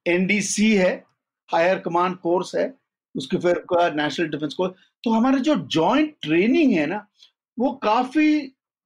[0.07, 0.93] एनडीसी है
[1.49, 2.73] हायर कमांड कोर्स है,
[3.15, 3.65] उसके फिर
[3.95, 7.07] नेशनल डिफेंस कोर्स तो हमारे जो जॉइंट ट्रेनिंग है ना,
[7.59, 8.39] वो काफ़ी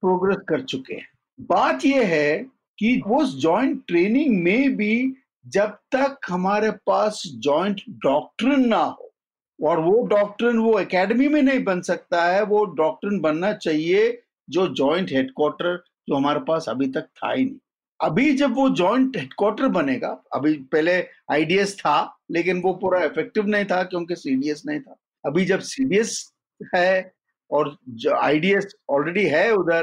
[0.02, 1.08] प्रोग्रेस कर चुके हैं।
[1.40, 2.38] बात यह है
[2.78, 5.14] कि वो जॉइंट ट्रेनिंग में भी
[5.46, 9.10] जब तक हमारे पास जॉइंट डॉक्ट्रिन ना हो,
[9.58, 14.66] और वो डॉक्ट्रिन वो एकेडमी में नहीं बन सकता है, वो डॉक्ट्रिन बनना चाहिए जो
[14.74, 17.58] जॉइंट हेडक्वार्टर जो हमारे पास अभी तक था ही नहीं।
[18.00, 20.92] अभी जब वो जॉइंट हेडक्वार्टर बनेगा, अभी पहले
[21.30, 26.32] आईडीएस था, लेकिन वो पूरा इफ़ेक्टिव नहीं था क्योंकि सीडीएस नहीं था। अभी जब सीडीएस
[26.74, 27.12] है
[27.50, 27.76] और
[28.14, 29.82] आईडीएस ऑलरेडी है उधर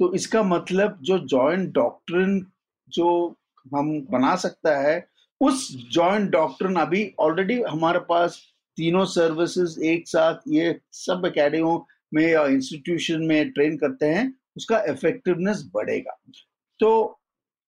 [0.00, 2.46] तो इसका मतलब जो जॉइंट डॉक्ट्रिन
[2.88, 3.08] जो
[3.66, 5.06] हम बना सकता है,
[5.40, 8.40] उस जॉइंट डॉक्ट्रिन अभी ऑलरेडी हमारे पास
[8.78, 11.78] तीनों सर्विसेज़ एक साथ ये सब अकेडमियों
[12.14, 16.18] में या इंस्टीट्यूशन में ट्रेन करते हैं, उसका इफेक्टिवनेस बढ़ेगा।
[16.80, 17.20] तो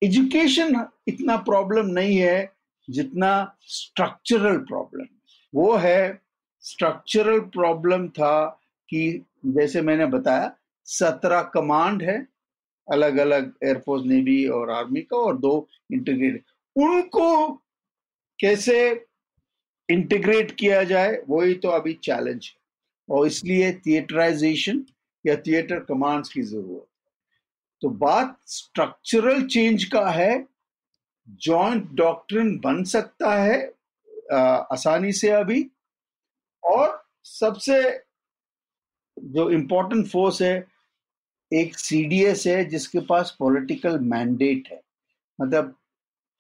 [0.03, 2.53] एजुकेशन इतना प्रॉब्लम नहीं है
[2.89, 3.31] जितना
[3.61, 5.07] स्ट्रक्चरल प्रॉब्लम
[5.53, 6.21] वो है
[6.65, 8.45] स्ट्रक्चरल प्रॉब्लम था
[8.89, 10.53] कि जैसे मैंने बताया,
[10.87, 12.27] सत्रह कमांड है
[12.89, 16.45] अलग अलग एयरफोर्स नेवी और आर्मी का और दो इंटीग्रेट
[16.77, 17.49] उनको
[18.39, 18.79] कैसे
[19.89, 24.85] इंटीग्रेट किया जाए, वही तो अभी चैलेंज है। और इसलिए थिएटराइजेशन
[25.25, 26.87] या थिएटर कमांड्स की ज़रूरत
[27.83, 30.47] तो बात स्ट्रक्चरल चेंज का है
[31.29, 33.73] जॉइंट डॉक्ट्रिन बन सकता है
[34.33, 34.39] आ,
[34.73, 35.71] आसानी से अभी।
[36.65, 37.83] और सबसे
[39.19, 40.67] जो इम्पोर्टेंट फोर्स है
[41.53, 44.81] एक सीडीएस है जिसके पास पॉलिटिकल मैंडेट है।
[45.41, 45.75] मतलब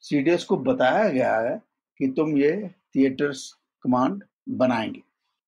[0.01, 1.63] सीडीएस को बताया गया है
[2.01, 5.03] कि तुम ये थिएटर्स कमांड बनाएँगे।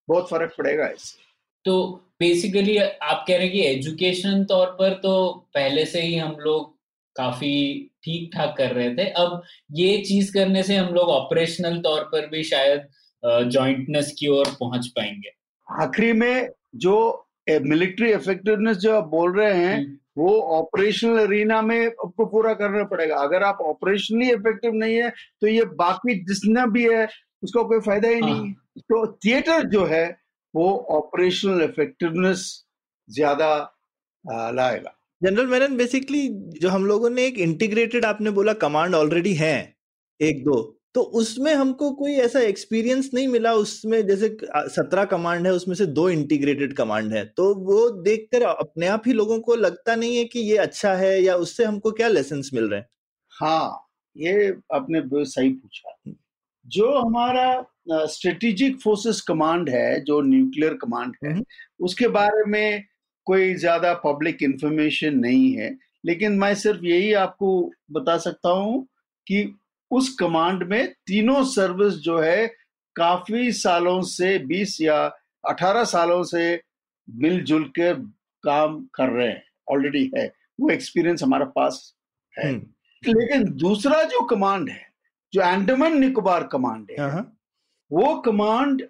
[0.09, 1.23] बहुत फ़र्क पड़ेगा इससे।
[1.65, 5.13] तो बेसिकली आप कह रहे हैं कि एजुकेशन तौर पर तो
[5.55, 6.77] पहले से ही हम लोग
[7.17, 7.55] काफ़ी
[8.05, 9.43] ठीक ठाक कर रहे थे अब
[9.75, 12.89] ये चीज़ करने से हम लोग ऑपरेशनल तौर पर भी शायद
[13.49, 15.33] जॉइंटनेस की ओर पहुँच पाएँगे
[15.67, 16.97] आखिरी में जो
[17.63, 22.85] मिलिट्री इफेक्टिवनेस जो आप बोल रहे हैं हम्म। वो ऑपरेशनल अरीना में आपको पूरा करना
[22.85, 25.11] पड़ेगा अगर आप ऑपरेशनली इफ़ेक्टिव नहीं है
[25.41, 27.07] तो ये बाकी जितना भी है
[27.43, 30.07] उसका कोई फ़ायदा ही नहीं है हाँ। तो थिएटर जो है
[30.55, 32.47] वो ऑपरेशनल इफेक्टिवनेस
[33.09, 33.51] ज़्यादा
[34.53, 36.29] लाएगा। जनरल मेरन बेसिकली
[36.61, 39.57] जो हम लोगों ने एक इंटीग्रेटेड आपने बोला कमांड ऑलरेडी है
[40.21, 40.57] एक दो
[40.95, 44.29] तो उसमें हमको कोई ऐसा एक्सपीरियंस नहीं मिला उसमें जैसे
[44.71, 49.13] सत्रह कमांड है उसमें से दो इंटीग्रेटेड कमांड है। तो वो देखकर अपने आप ही
[49.13, 52.69] लोगों को लगता नहीं है कि ये अच्छा है या उससे हमको क्या लेसन मिल
[52.71, 52.89] रहे हैं।
[53.33, 55.95] हाँ ये आपने सही पूछा।
[56.69, 61.45] जो हमारा स्ट्रेटेजिक फोर्सेस कमांड है जो न्यूक्लियर कमांड है हम्म।
[61.81, 62.85] उसके बारे में
[63.27, 67.51] कोई ज़्यादा पब्लिक इंफॉर्मेशन नहीं है लेकिन मैं सिर्फ़ यही आपको
[67.93, 68.87] बता सकता हूँ
[69.27, 69.43] कि
[69.91, 72.47] उस कमांड में तीनों सर्विस जो है
[72.97, 74.99] काफ़ी सालों से 20 या
[75.45, 76.45] 18 सालों से
[77.09, 77.93] मिलजुल के
[78.45, 80.27] काम कर रहे हैं ऑलरेडी है
[80.61, 81.81] वो एक्सपीरियंस हमारे पास
[82.35, 84.88] है हम्म। लेकिन दूसरा जो कमांड है
[85.33, 87.23] जो अंडमान निकोबार कमांड है हाँ।
[87.91, 88.83] वो कमांड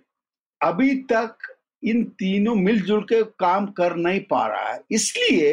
[0.60, 1.36] अभी तक
[1.82, 5.52] इन तीनों मिलजुल के काम कर नहीं पा रहा है। इसलिए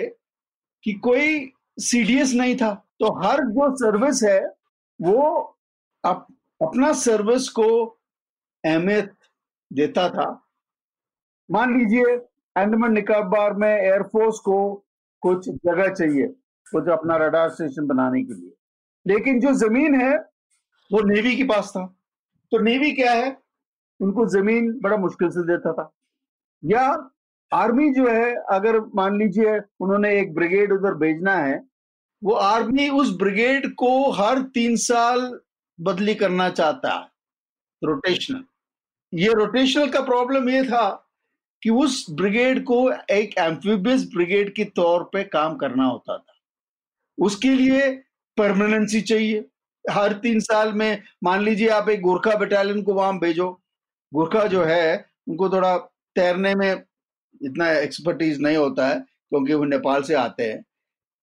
[0.84, 4.40] कि कोई सीडीएस नहीं था तो हर जो सर्विस है
[5.00, 5.22] वो
[6.04, 6.28] अप,
[6.62, 7.86] अपना सर्विस को
[8.64, 9.14] अहमियत
[9.72, 10.30] देता था।
[11.50, 12.16] मान लीजिए
[12.56, 14.58] अंडमान निकोबार में एयरफोर्स को
[15.24, 16.28] कुछ जगह चाहिए
[16.72, 18.54] कुछ अपना रडार स्टेशन बनाने के लिए।
[19.06, 20.14] लेकिन जो ज़मीन है
[20.92, 21.98] वो नेवी के पास था।
[22.52, 23.38] तो नेवी क्या है?
[24.00, 25.94] उनको ज़मीन बड़ा मुश्किल से देता था।
[26.66, 27.12] या
[27.54, 31.68] आर्मी जो है, अगर मान लीजिए उन्होंने एक ब्रिगेड उधर भेजना है,
[32.24, 35.40] वो आर्मी उस ब्रिगेड को हर तीन साल
[35.82, 37.08] बदली करना चाहता है।
[37.84, 38.44] रोटेशनल
[39.14, 41.10] ये रोटेशनल का प्रॉब्लम ये था
[41.64, 46.34] कि उस ब्रिगेड को एक एम्फीबियस ब्रिगेड के तौर पे काम करना होता था।
[47.20, 47.92] उसके लिए
[48.38, 49.50] परमानेंसी चाहिए।
[49.92, 53.62] हर तीन साल में, मान लीजिए आप एक गोरखा बटालियन को वहाँ भेजो।
[54.14, 55.78] गोरखा जो है, उनको थोड़ा
[56.16, 56.84] तैरने में
[57.44, 60.66] इतना एक्सपर्टीज नहीं होता है, क्योंकि वो नेपाल से आते हैं।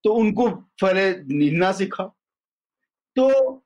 [0.05, 2.05] तो उनको पहले नींदना सिखा।
[3.17, 3.59] तो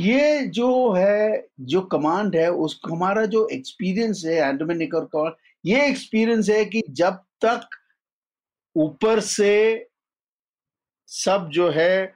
[0.00, 5.34] ये जो है, जो कमांड है, उस, हमारा जो एक्सपीरियंस है एंडोमेन निकर कमांड
[5.66, 7.60] ये एक्सपीरियंस है कि जब तक
[8.76, 9.86] ऊपर से
[11.06, 12.14] सब जो है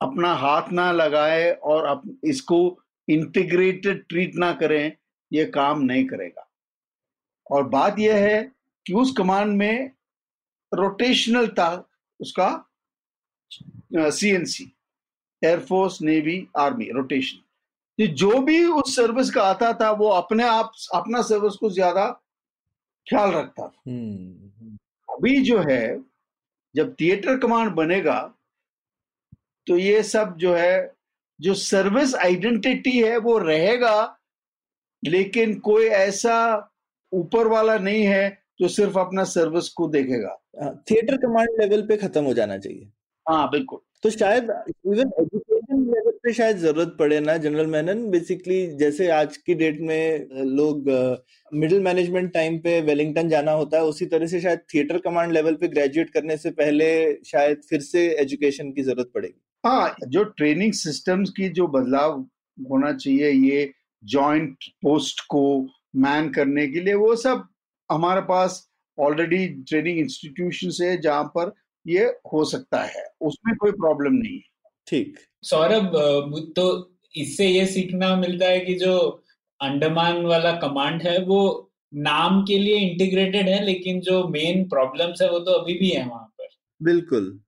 [0.00, 2.78] अपना हाथ ना लगाए और अप, इसको
[3.08, 4.92] इंटीग्रेटेड ट्रीट ना करें
[5.32, 6.46] ये काम नहीं करेगा।
[7.50, 8.42] और बात यह है
[8.86, 9.90] कि उस कमांड में
[10.72, 11.70] रोटेशनल था
[12.20, 12.48] उसका
[13.94, 14.72] CNC
[15.42, 21.22] air force navy army rotation जो भी उस सर्विस का आता था वो अपने आप अपना
[21.22, 22.06] सर्विस को ज़्यादा
[23.06, 24.76] ख्याल रखता था। हम्म।
[25.08, 25.98] अभी जो है
[26.74, 28.18] जब थिएटर कमांड बनेगा
[29.70, 30.92] तो ये सब जो है
[31.40, 33.96] जो सर्विस आइडेंटिटी है वो रहेगा
[35.02, 36.36] लेकिन कोई ऐसा
[37.12, 40.34] ऊपर वाला नहीं है जो सिर्फ़ अपना सर्विस को देखेगा।
[40.90, 42.88] थिएटर कमांड लेवल पे खत्म हो जाना चाहिए।
[43.26, 44.50] हाँ बिल्कुल। तो शायद
[44.86, 49.80] इवन एजुकेशन लेवल पे शायद ज़रूरत पड़े ना जनरल मैनन बेसिकली जैसे आज की डेट
[49.80, 50.88] में लोग
[51.52, 55.54] मिडिल मैनेजमेंट टाइम पे वेलिंगटन जाना होता है उसी तरह से शायद थिएटर कमांड लेवल
[55.54, 56.90] पे ग्रेजुएट करने से पहले
[57.26, 62.20] शायद फिर से एजुकेशन की ज़रूरत पड़ेगी। हाँ जो ट्रेनिंग सिस्टम्स की जो बदलाव
[62.58, 63.72] होना चाहिए ये
[64.04, 65.42] जॉइंट पोस्ट को
[65.96, 67.48] मैन करने के लिए वो सब
[67.90, 71.52] हमारे पास ऑलरेडी ट्रेनिंग इंस्टीट्यूशन है जहाँ पर
[71.86, 75.92] ये हो सकता है। उसमें कोई प्रॉब्लम नहीं है। ठीक। सौरभ
[76.56, 76.66] तो
[77.16, 78.96] इससे ये सीखना मिलता है कि जो
[79.60, 85.30] अंडमान वाला कमांड है वो नाम के लिए इंटीग्रेटेड है लेकिन जो मेन प्रॉब्लम्स है
[85.30, 86.48] वो तो अभी भी है वहाँ पर।
[86.82, 87.40] बिल्कुल।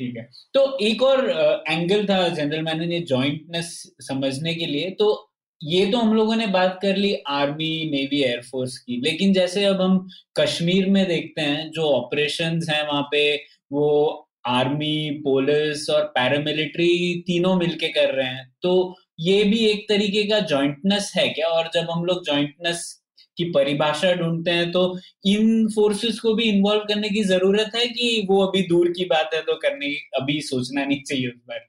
[0.00, 1.28] ठीक है। तो एक और
[1.68, 5.26] एंगल था जनरल मैन ने जॉइंटनेस समझने के लिए तो
[5.60, 9.80] ये तो हम लोगों ने बात कर ली आर्मी नेवी एयरफोर्स की। लेकिन जैसे अब
[9.80, 10.06] हम
[10.38, 13.34] कश्मीर में देखते हैं, जो ऑपरेशंस हैं वहाँ पे,
[13.72, 20.22] वो आर्मी पुलिस और पैरामिलिट्री तीनों मिलके कर रहे हैं। तो ये भी एक तरीके
[20.24, 21.48] का जॉइंटनेस है क्या?
[21.48, 22.99] और जब हम लोग जॉइंटनेस
[23.40, 24.84] की परिभाषा ढूंढते हैं तो
[25.26, 29.34] इन फोर्सेस को भी इन्वॉल्व करने की ज़रूरत है कि वो अभी दूर की बात
[29.34, 31.68] है तो करने अभी सोचना नहीं चाहिए उस बारे में?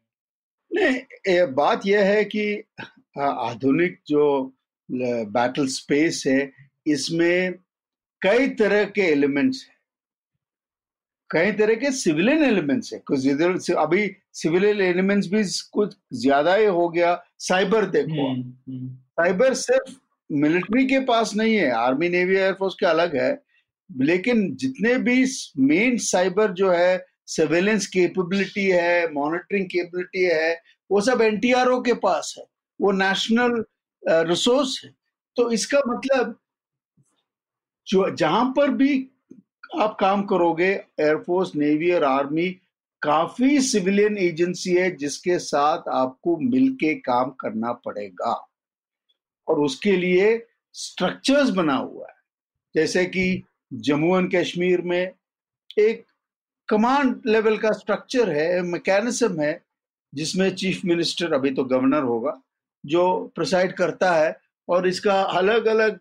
[0.72, 2.46] नहीं बात यह है कि
[3.20, 4.24] आधुनिक जो
[4.90, 6.52] बैटल स्पेस है
[6.88, 7.54] इसमें
[8.22, 9.76] कई तरह के एलिमेंट्स हैं।
[11.30, 16.66] कई तरह के सिविलियन एलिमेंट्स है। कुछ इधर अभी सिविलियन एलिमेंट्स भी कुछ ज़्यादा ही
[16.78, 19.94] हो गया साइबर देखो हम्म, हम्म। साइबर सिर्फ़
[20.32, 23.42] मिलिट्री के पास नहीं है, आर्मी, नेवी एयरफोर्स के अलग है,
[23.90, 25.26] लेकिन जितने भी
[25.60, 30.54] मेन साइबर जो है सर्वेलेंस केपेबिलिटी है, मॉनिटरिंग केपेबिलिटी है,
[30.92, 32.44] वो सब एनटीआरओ के पास है,
[32.80, 33.64] वो नेशनल
[34.04, 34.92] रिसोर्स है।
[35.38, 36.38] तो इसका मतलब
[37.88, 39.08] जो, जहाँ पर भी
[39.80, 40.70] आप काम करोगे
[41.00, 42.48] एयरफोर्स नेवी और आर्मी,
[43.02, 48.34] काफ़ी सिविलियन एजेंसी है जिसके साथ आपको मिलके काम करना पड़ेगा।
[49.52, 50.28] और उसके लिए
[50.76, 52.16] स्ट्रक्चर्स बना हुआ है।
[52.76, 53.44] जैसे कि
[53.74, 55.14] जम्मू एंड कश्मीर में
[55.80, 56.06] एक
[56.70, 59.62] कमांड लेवल का स्ट्रक्चर है मैकेनिज्म है,
[60.14, 62.42] जिसमें चीफ मिनिस्टर अभी तो गवर्नर होगा,
[62.84, 64.36] जो प्रोसाइड करता है
[64.68, 66.00] और इसका अलग अलग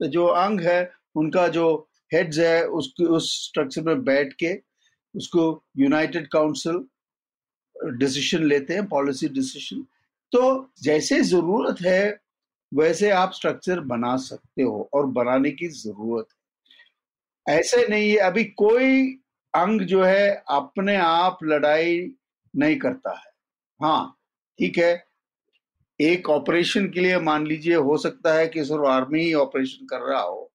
[0.00, 1.66] जो अंग है, उनका जो
[2.12, 4.54] हेड्स है उसके उस स्ट्रक्चर में बैठ के
[5.14, 5.42] उसको
[5.78, 6.84] यूनाइटेड काउंसिल
[7.98, 9.82] डिसीज़न लेते हैं पॉलिसी डिसीज़न
[10.32, 12.20] तो जैसे ज़रूरत है
[12.72, 16.26] वैसे आप स्ट्रक्चर बना सकते हो और बनाने की ज़रूरत
[17.46, 19.20] है। ऐसे नहीं है, अभी कोई
[19.54, 22.10] अंग जो है अपने आप लड़ाई
[22.54, 23.30] नहीं करता है।
[23.80, 24.16] हाँ
[24.58, 25.06] ठीक है,
[26.00, 30.00] एक ऑपरेशन के लिए मान लीजिए हो सकता है कि सिर्फ़ आर्मी ही ऑपरेशन कर
[30.02, 30.50] रहा हो,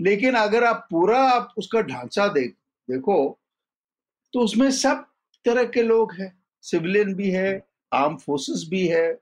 [0.00, 2.54] लेकिन अगर आप पूरा आप उसका ढांचा देख,
[2.88, 3.38] देखो
[4.34, 5.04] तो उसमें सब
[5.44, 6.32] तरह के लोग हैं।
[6.64, 9.18] सिविलियन भी है आर्म फोर्सेस भी है,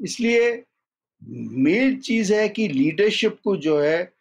[0.00, 0.50] इसलिए
[1.22, 4.12] मेन चीज़ है कि लीडरशिप को जो है,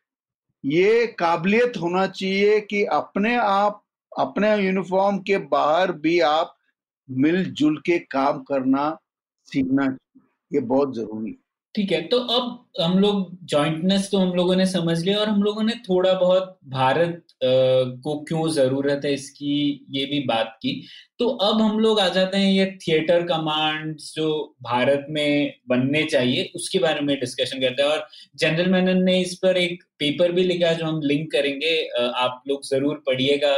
[0.64, 6.56] ये काबिलियत होना चाहिए कि अपने आप, अपने यूनिफॉर्म के बाहर भी आप
[7.10, 8.98] मिलजुल के काम करना
[9.48, 9.86] सीखना
[10.52, 11.38] ये बहुत ज़रूरी है।
[11.76, 15.44] ठीक है तो अब हम लोग जॉइंटनेस तो हम लोगों ने समझ लिया और हम
[15.44, 20.72] लोगों ने थोड़ा बहुत भारत को क्यों ज़रूरत है इसकी, ये भी बात की।
[21.20, 26.52] तो अब हम लोग आ जाते हैं ये थिएटर कमांड्स जो भारत में बनने चाहिए,
[26.56, 30.44] उसके बारे में डिस्कशन करते हैं। और जनरल मैनन ने इस पर एक पेपर भी
[30.44, 33.54] लिखा जो हम लिंक करेंगे। आप लोग ज़रूर पढ़िएगा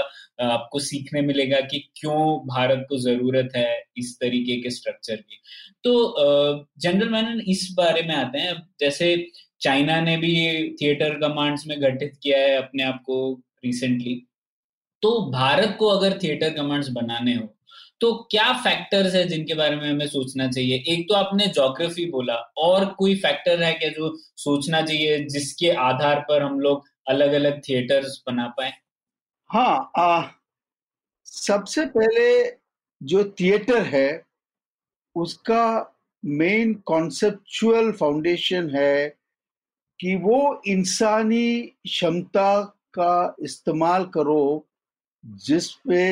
[0.45, 5.39] आपको सीखने मिलेगा कि क्यों भारत को ज़रूरत है इस तरीके के स्ट्रक्चर की।
[5.83, 9.15] तो जनरल मैनन इस बारे में आते हैं। जैसे
[9.61, 10.33] चाइना ने भी
[10.81, 14.27] थिएटर कमांड्स में गठित किया है, अपने आप को रिसेंटली
[15.01, 17.53] तो भारत को अगर थिएटर कमांड्स बनाने हो
[18.01, 20.83] तो क्या फैक्टर्स है जिनके बारे में हमें सोचना चाहिए?
[20.87, 26.19] एक तो आपने जोग्राफी बोला और कोई फैक्टर है क्या जो सोचना चाहिए जिसके आधार
[26.19, 28.73] पर हम लोग अलग अलग थिएटर्स बना पाए?
[29.51, 30.23] हाँ आ,
[31.25, 32.57] सबसे पहले
[33.03, 34.25] जो थिएटर है
[35.15, 35.95] उसका
[36.25, 39.09] मेन कॉन्सेप्चुअल फाउंडेशन है
[39.99, 44.65] कि वो इंसानी क्षमता का इस्तेमाल करो
[45.23, 46.03] जिस पे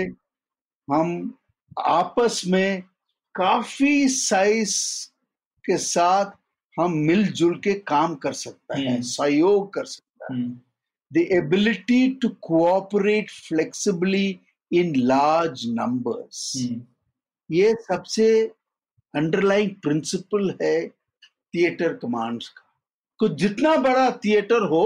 [0.88, 1.38] हम
[1.79, 2.83] आपस में
[3.36, 4.75] काफ़ी साइज़
[5.65, 6.31] के साथ
[6.79, 10.63] हम मिलजुल के काम कर सकते हैं हम्म। सहयोग कर सकते हैं।
[11.11, 14.27] The ability to cooperate flexibly
[14.71, 16.53] in large numbers
[17.49, 18.27] ये सबसे
[19.13, 20.88] अंडरलाइंग प्रिंसिपल है
[21.53, 22.61] थिएटर कमांड्स का।
[23.19, 24.83] तो जितना बड़ा थिएटर हो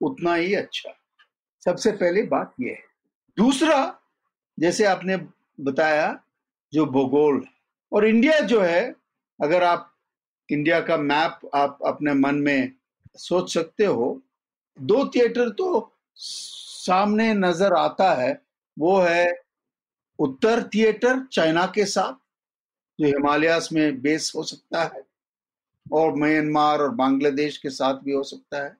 [0.00, 0.90] उतना ही अच्छा।
[1.64, 2.84] सबसे पहले बात यह है।
[3.36, 4.00] दूसरा,
[4.58, 5.16] जैसे आपने
[5.60, 6.22] बताया,
[6.72, 7.44] जो भूगोल,
[7.92, 8.94] और इंडिया जो है,
[9.40, 9.92] अगर आप
[10.48, 12.72] इंडिया का मैप आप अपने मन में
[13.16, 14.22] सोच सकते हो,
[14.78, 18.42] दो थिएटर तो सामने नज़र आता है।
[18.78, 19.42] वो है
[20.18, 22.12] उत्तर थिएटर चाइना के साथ,
[22.98, 25.02] जो हिमालयास में बेस हो सकता है,
[25.92, 28.76] और म्यांमार और बांग्लादेश के साथ भी हो सकता है।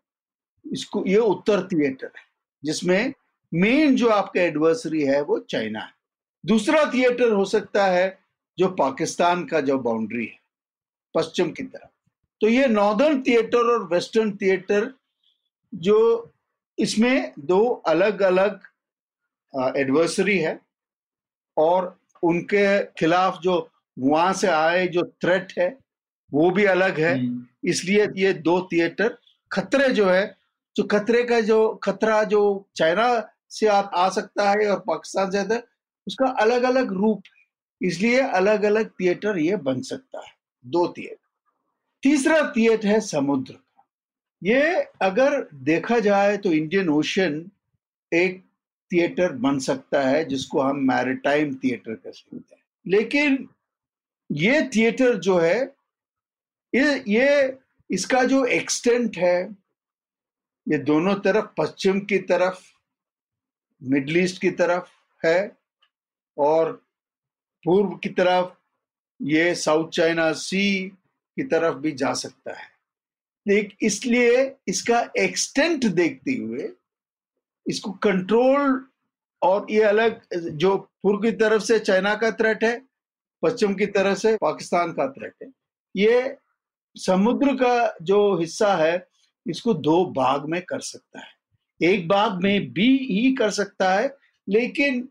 [0.64, 2.29] इसको, ये उत्तर थिएटर है।
[2.62, 3.12] जिसमें
[3.52, 5.92] मेन जो आपका एडवर्सरी है वो चाइना है।
[6.44, 8.18] दूसरा थिएटर हो सकता है
[8.58, 10.38] जो पाकिस्तान का जो बाउंड्री है
[11.14, 11.88] पश्चिम की तरफ़।
[12.40, 14.92] तो ये नॉर्दर्न थिएटर और वेस्टर्न थिएटर
[15.72, 15.98] जो
[16.78, 18.60] इसमें दो अलग अलग
[19.76, 20.58] एडवर्सरी है
[21.56, 23.56] और उनके खिलाफ जो
[23.96, 25.68] वहाँ से आए जो थ्रेट है
[26.32, 29.16] वो भी अलग है। हम्म। इसलिए ये दो थिएटर
[29.50, 30.36] खतरे जो है
[30.76, 32.42] जो खतरे का जो खतरा जो
[32.76, 33.08] चाइना
[33.48, 35.62] से आ, आ सकता है और पाकिस्तान से है
[36.06, 37.22] उसका अलग अलग रूप
[37.80, 40.32] इसलिए अलग अलग थिएटर ये बन सकता है
[40.64, 41.16] दो थिएटर।
[42.02, 43.84] तीसरा थिएटर है समुद्र का।
[44.42, 44.60] ये
[45.02, 47.50] अगर देखा जाए तो इंडियन ओशन
[48.12, 48.42] एक
[48.90, 53.48] थिएटर बन सकता है जिसको हम मैरिटाइम थिएटर कह सकते हैं। लेकिन
[54.30, 55.58] ये थिएटर जो है
[56.72, 57.58] ये ये
[57.90, 59.36] इसका जो एक्सटेंट है
[60.68, 62.60] ये दोनों तरफ़, पश्चिम की तरफ़,
[63.82, 64.88] मिडल ईस्ट की तरफ़
[65.26, 65.56] है
[66.38, 66.72] और
[67.64, 68.54] पूर्व की तरफ़
[69.22, 70.88] ये साउथ चाइना सी
[71.36, 72.68] की तरफ़ भी जा सकता है।
[73.48, 76.68] लेकिन इसलिए इसका एक्सटेंट देखते हुए
[77.66, 78.86] इसको कंट्रोल
[79.42, 82.82] और ये अलग, जो पूर्व की तरफ़ से चाइना का थ्रेट है,
[83.42, 85.48] पश्चिम की तरफ़ से पाकिस्तान का थ्रेट है।
[85.96, 86.36] ये
[86.96, 89.09] समुद्र का जो हिस्सा है
[89.46, 91.38] इसको दो भाग में कर सकता है।
[91.80, 94.16] एक भाग में भी ही कर सकता है
[94.48, 95.08] लेकिन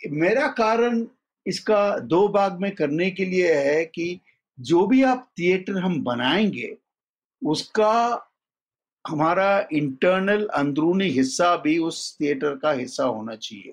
[0.00, 1.04] मेरा कारण
[1.46, 4.20] इसका दो भाग में करने के लिए है कि
[4.58, 6.76] जो भी आप थिएटर हम बनाएँगे
[7.42, 8.26] उसका
[9.04, 13.72] हमारा इंटरनल अंदरूनी हिस्सा भी उस थिएटर का हिस्सा होना चाहिए।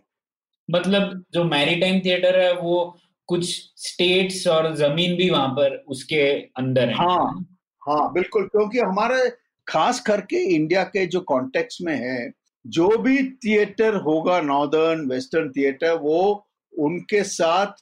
[0.69, 2.97] मतलब जो मैरीटाइम थिएटर है वो
[3.29, 6.21] कुछ स्टेट्स और ज़मीन भी वहाँ पर उसके
[6.57, 7.45] अंदर है। हाँ
[7.81, 9.29] हाँ बिल्कुल क्योंकि हमारे
[9.67, 12.31] खास करके इंडिया के जो कॉन्टेक्स्ट में है,
[12.65, 17.73] जो भी थिएटर होगा नॉर्दर्न वेस्टर्न थिएटर वो उनके साथ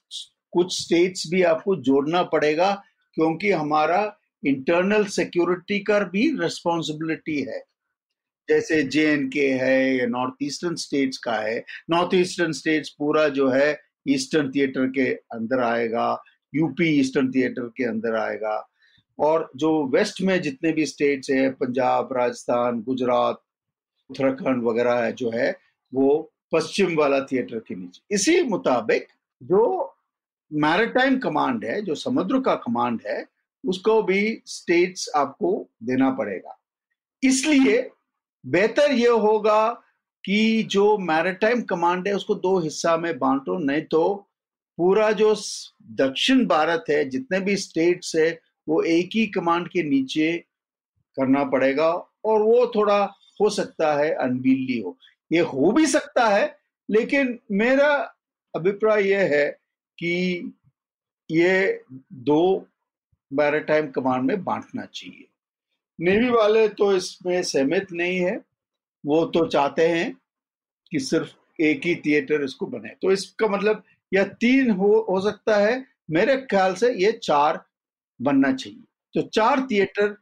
[0.54, 2.74] कुछ स्टेट्स भी आपको जोड़ना पड़ेगा,
[3.18, 7.64] क्योंकि हमारा इंटरनल सिक्योरिटी का भी रिस्पॉन्सिबिलिटी है।
[8.50, 13.50] जैसे जे के है, या नॉर्थ ईस्टर्न स्टेट्स का है नॉर्थ ईस्टर्न स्टेट्स पूरा जो
[13.50, 13.78] है
[14.08, 16.24] ईस्टर्न थिएटर के अंदर आएगा
[16.54, 18.56] यूपी ईस्टर्न थिएटर के अंदर आएगा।
[19.20, 23.42] और जो वेस्ट में जितने भी स्टेट्स है, पंजाब, राजस्थान, गुजरात,
[24.10, 25.58] उत्तराखंड वगैरह है, जो है,
[25.94, 29.08] वो पश्चिम वाला थिएटर के नीचे। इसी मुताबिक
[29.44, 29.92] जो
[30.54, 33.26] मैरिटाइम कमांड है, जो समुद्र का कमांड है,
[33.66, 36.60] उसको भी स्टेट्स आपको देना पड़ेगा।
[37.24, 37.92] इसलिए
[38.46, 39.70] बेहतर यह होगा
[40.26, 44.28] कि जो मैरिटाइम कमांड है, उसको दो हिस्सा में बांटो, नहीं तो
[44.78, 45.36] पूरा जो
[45.82, 50.38] दक्षिण भारत है, जितने भी स्टेट्स है वो एक ही कमांड के नीचे
[51.18, 51.90] करना पड़ेगा
[52.26, 53.04] और वो थोड़ा
[53.42, 54.98] हो सकता है अनबीली हो।
[55.32, 56.58] ये हो भी सकता है,
[56.90, 57.92] लेकिन मेरा
[58.54, 59.48] अभिप्राय यह है
[59.98, 60.54] कि
[61.30, 62.68] ये दो
[63.32, 65.26] मैरिटाइम कमांड में बांटना चाहिए।
[66.00, 68.36] नेवी वाले तो इसमें सहमत नहीं है,
[69.04, 70.12] वो तो चाहते हैं
[70.92, 75.56] कि सिर्फ़ एक ही थिएटर इसको बने। तो इसका मतलब या तीन हो हो सकता
[75.58, 77.64] है। मेरे ख्याल से ये चार
[78.20, 78.84] बनना चाहिए
[79.16, 80.16] तो चार थिएटर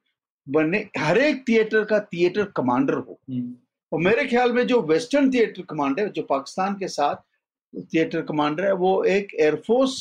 [0.47, 3.55] बनने हर एक थिएटर का थिएटर कमांडर हो हम्म।
[3.91, 7.15] और मेरे ख्याल में जो वेस्टर्न थिएटर कमांडर जो पाकिस्तान के साथ
[7.93, 9.95] थिएटर कमांडर है वो एक एयरफोर्स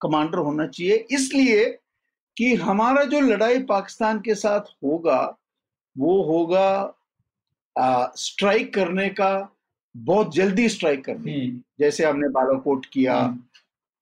[0.00, 1.64] कमांडर होना चाहिए इसलिए
[2.36, 5.20] कि हमारा जो लड़ाई पाकिस्तान के साथ होगा
[5.96, 6.68] वो होगा
[7.76, 9.32] आ, स्ट्राइक करने का
[9.94, 13.38] बहुत जल्दी स्ट्राइक करने हम्म। जैसे हमने बालाकोट किया हम्म।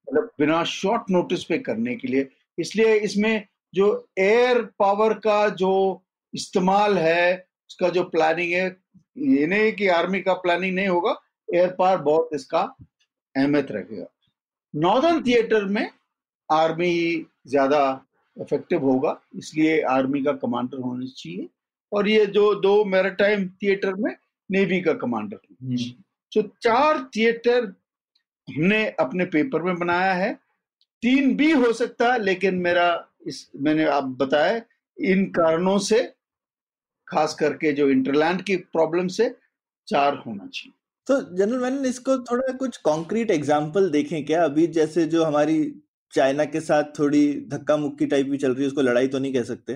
[0.08, 2.28] मतलब बिना शॉर्ट नोटिस पे करने के लिए
[2.58, 3.86] इसलिए इसमें जो
[4.18, 5.72] एयर पावर का जो
[6.34, 7.36] इस्तेमाल है
[7.70, 8.66] उसका जो प्लानिंग है
[9.18, 11.14] ये नहीं कि आर्मी का प्लानिंग नहीं होगा
[11.48, 12.60] एयर पावर बहुत इसका
[13.34, 14.06] अहमियत रखेगा।
[14.74, 15.90] नॉर्दर्न थिएटर में
[16.50, 17.80] आर्मी ज़्यादा
[18.36, 21.48] इफ़ेक्टिव होगा इसलिए आर्मी का कमांडर होना चाहिए।
[21.92, 24.14] और ये जो दो मैराटाइम थिएटर में
[24.50, 25.36] नेवी का कमांडर
[26.32, 27.64] तो चार थिएटर
[28.48, 30.36] हमने अपने पेपर में बनाया है।
[31.02, 32.88] तीन भी हो सकता है लेकिन मेरा
[33.26, 34.60] इस मैंने आप बताया
[34.98, 36.02] इन कारणों से
[37.08, 39.34] खास करके जो इंटरलैंड की प्रॉब्लम से
[39.88, 40.72] चार होना चाहिए।
[41.06, 44.44] तो जनरल मैंने इसको थोड़ा कुछ कॉन्क्रीट एग्ज़ाम्पल देखें क्या?
[44.44, 45.74] अभी जैसे जो हमारी
[46.12, 49.32] चाइना के साथ थोड़ी धक्का मुक्की टाइप भी चल रही है उसको लड़ाई तो नहीं
[49.32, 49.74] कह सकते।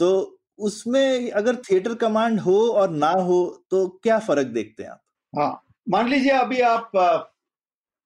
[0.00, 5.02] तो उसमें अगर थिएटर कमांड हो और ना हो तो क्या फ़र्क देखते हैं आप?
[5.32, 6.90] हाँ मान लीजिए अभी आप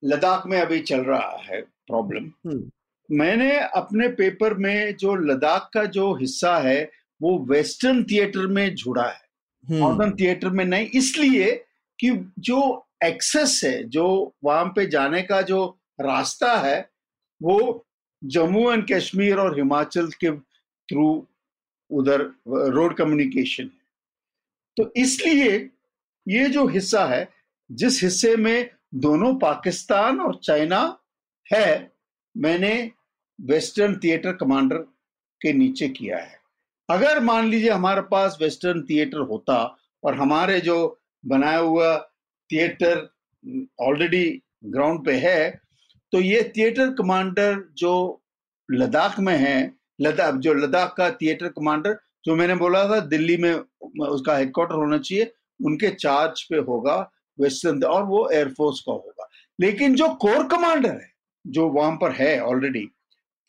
[0.03, 2.71] लद्दाख में अभी चल रहा है। Problem hmm.
[3.09, 9.05] मैंने अपने पेपर में जो लद्दाख का जो हिस्सा है वो वेस्टर्न थिएटर में जुड़ा
[9.05, 11.53] है मॉडर्न हम्म। थिएटर में नहीं इसलिए
[11.99, 12.11] कि
[12.41, 12.61] जो
[13.05, 14.07] एक्सेस है जो
[14.45, 15.67] वहाँ पे जाने का जो
[16.01, 16.79] रास्ता है
[17.41, 17.59] वो
[18.23, 20.31] जम्मू एंड कश्मीर और हिमाचल के
[20.89, 21.07] थ्रू
[21.91, 23.83] उधर रोड कम्युनिकेशन है
[24.77, 25.51] तो इसलिए
[26.27, 27.29] ये जो हिस्सा है
[27.71, 30.81] जिस हिस्से में दोनों पाकिस्तान और चाइना
[31.47, 31.93] है,
[32.37, 32.91] मैंने
[33.39, 34.77] वेस्टर्न थिएटर कमांडर
[35.41, 36.39] के नीचे किया है।
[36.89, 39.57] अगर मान लीजिए हमारे पास वेस्टर्न थिएटर होता
[40.05, 40.77] और हमारे जो
[41.25, 41.97] बनाया हुआ
[42.51, 43.09] थिएटर
[43.81, 44.27] ऑलरेडी
[44.65, 45.61] ग्राउंड पे है
[46.13, 48.23] तो ये थिएटर कमांडर जो
[48.69, 53.53] लद्दाख में है, लद्दाख, जो लद्दाख का थिएटर कमांडर जो मैंने बोला था दिल्ली में,
[53.53, 56.97] उसका हेडक्वार्टर होना चाहिए, उनके चार्ज पे होगा
[57.39, 59.29] वेस्टर्न और वो एयरफोर्स का होगा।
[59.61, 61.13] लेकिन जो कोर कमांडर है
[61.45, 62.85] जो वहाँ पर है ऑलरेडी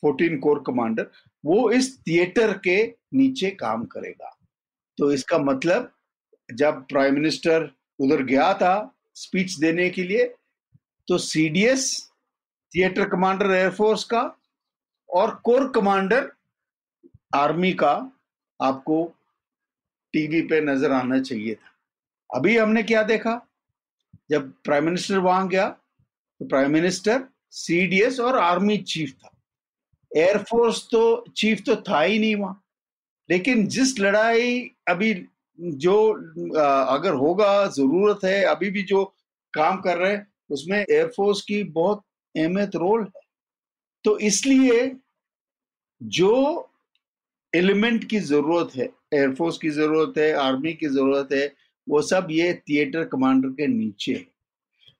[0.03, 1.09] फोर्टीन कोर कमांडर
[1.43, 2.77] वो इस थिएटर के
[3.13, 4.31] नीचे काम करेगा।
[4.97, 5.91] तो इसका मतलब
[6.49, 7.69] जब प्राइम मिनिस्टर
[7.99, 8.73] उधर गया था
[9.15, 10.25] स्पीच देने के लिए
[11.07, 11.85] तो सीडीएस
[12.71, 14.21] थिएटर कमांडर एयरफोर्स का
[15.09, 16.31] और कोर कमांडर
[17.35, 17.93] आर्मी का
[18.59, 19.03] आपको
[20.13, 21.71] टीवी पे नज़र आना चाहिए था।
[22.29, 23.39] अभी हमने क्या देखा?
[24.29, 27.19] जब प्राइम मिनिस्टर वहाँ गया तो प्राइम मिनिस्टर
[27.55, 29.31] सीडीएस और आर्मी चीफ था।
[30.11, 31.03] एयरफोर्स तो
[31.37, 32.61] चीफ तो था ही नहीं वहाँ।
[33.29, 35.13] लेकिन जिस लड़ाई अभी
[35.59, 35.95] जो
[36.87, 39.03] अगर होगा, ज़रूरत है, अभी भी जो
[39.53, 42.03] काम कर रहे हैं, उसमें एयरफोर्स की बहुत
[42.35, 43.21] अहमियत रोल है।
[44.05, 44.91] तो इसलिए
[46.01, 46.71] जो
[47.53, 51.53] एलिमेंट की ज़रूरत है एयरफोर्स की ज़रूरत है आर्मी की ज़रूरत है,
[51.87, 54.25] वो सब ये थिएटर कमांडर के नीचे है।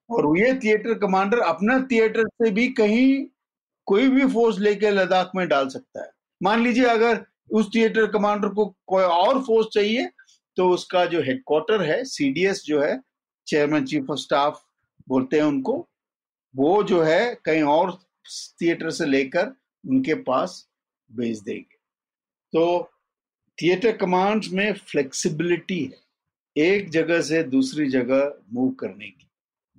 [0.09, 3.25] और ये थिएटर कमांडर अपना थिएटर से भी कहीं
[3.87, 6.09] कोई भी फोर्स लेके लद्दाख में डाल सकता है।
[6.41, 10.09] मान लीजिए अगर उस थिएटर कमांडर को कोई और फोर्स चाहिए
[10.57, 12.99] तो उसका जो हेडक्वार्टर है सीडीएस जो है
[13.47, 14.61] चेयरमैन चीफ ऑफ़ स्टाफ
[15.07, 15.77] बोलते हैं उनको,
[16.55, 17.91] वो जो है कहीं और
[18.61, 19.47] थिएटर से लेकर
[19.83, 20.67] उनके पास
[21.09, 21.75] भेज देंगे।
[22.53, 22.91] तो
[23.57, 26.03] थिएटर कमांड्स में फ्लेक्सिबिलिटी है।
[26.55, 29.24] एक जगह से दूसरी जगह मूव करने की।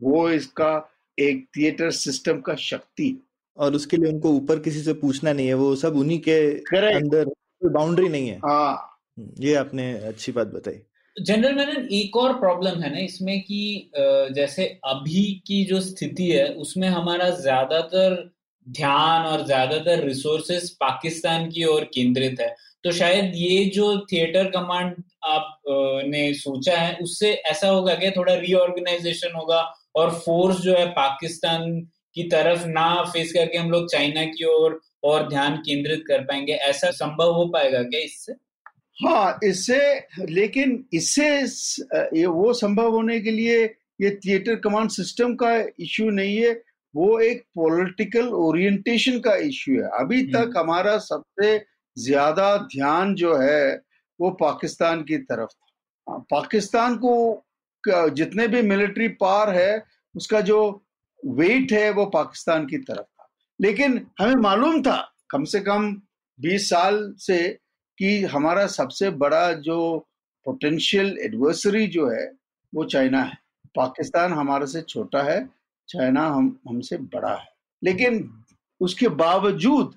[0.01, 0.73] वो इसका
[1.19, 3.17] एक थिएटर सिस्टम का शक्ति है।
[3.57, 6.97] और उसके लिए उनको ऊपर किसी से पूछना नहीं है वो सब उन्हीं के Correct.
[6.97, 7.31] अंदर
[7.63, 9.01] बाउंड्री नहीं है। हाँ।
[9.41, 10.81] ये आपने अच्छी बात बताई।
[11.17, 13.91] जनरल मैंने एक और प्रॉब्लम है ना इसमें कि
[14.35, 18.15] जैसे अभी की जो स्थिति है उसमें हमारा ज़्यादातर
[18.67, 24.95] ध्यान और ज़्यादातर रिसोर्सेस पाकिस्तान की ओर केंद्रित है। तो शायद ये जो थिएटर कमांड
[25.27, 25.59] आप
[26.07, 28.11] ने सोचा है उससे ऐसा होगा क्या?
[28.11, 29.63] थोड़ा रीऑर्गेनाइजेशन होगा
[29.97, 31.81] और फोर्स जो है पाकिस्तान
[32.15, 36.53] की तरफ़ ना फेस करके हम लोग चाइना की ओर और ध्यान केंद्रित कर पाएँगे।
[36.53, 38.33] ऐसा संभव हो पाएगा क्या इससे?
[38.97, 39.79] हाँ इससे
[40.29, 43.65] लेकिन इससे वो संभव होने के लिए
[44.01, 46.53] ये थिएटर कमांड सिस्टम का इश्यू नहीं है।
[46.95, 51.59] वो एक पॉलिटिकल ओरिएंटेशन का इश्यू है। अभी हम्म। तक हमारा सबसे
[51.97, 53.75] ज़्यादा ध्यान जो है
[54.21, 55.67] वो पाकिस्तान की तरफ़ था।
[56.07, 57.13] हाँ, पाकिस्तान को
[57.89, 59.84] जितने भी मिलिट्री पावर है,
[60.16, 60.84] उसका जो
[61.26, 63.28] वेट है, वो पाकिस्तान की तरफ़ था।
[63.61, 66.03] लेकिन हमें मालूम था, कम से कम
[66.41, 67.59] 20 साल से,
[67.99, 70.09] कि हमारा सबसे बड़ा जो
[70.45, 72.32] पोटेंशियल एडवर्सरी जो है,
[72.74, 73.39] वो चाइना है।
[73.76, 75.47] पाकिस्तान हमारे से छोटा है,
[75.89, 77.49] चाइना हम, हमसे बड़ा है।
[77.84, 78.43] लेकिन
[78.80, 79.95] उसके बावजूद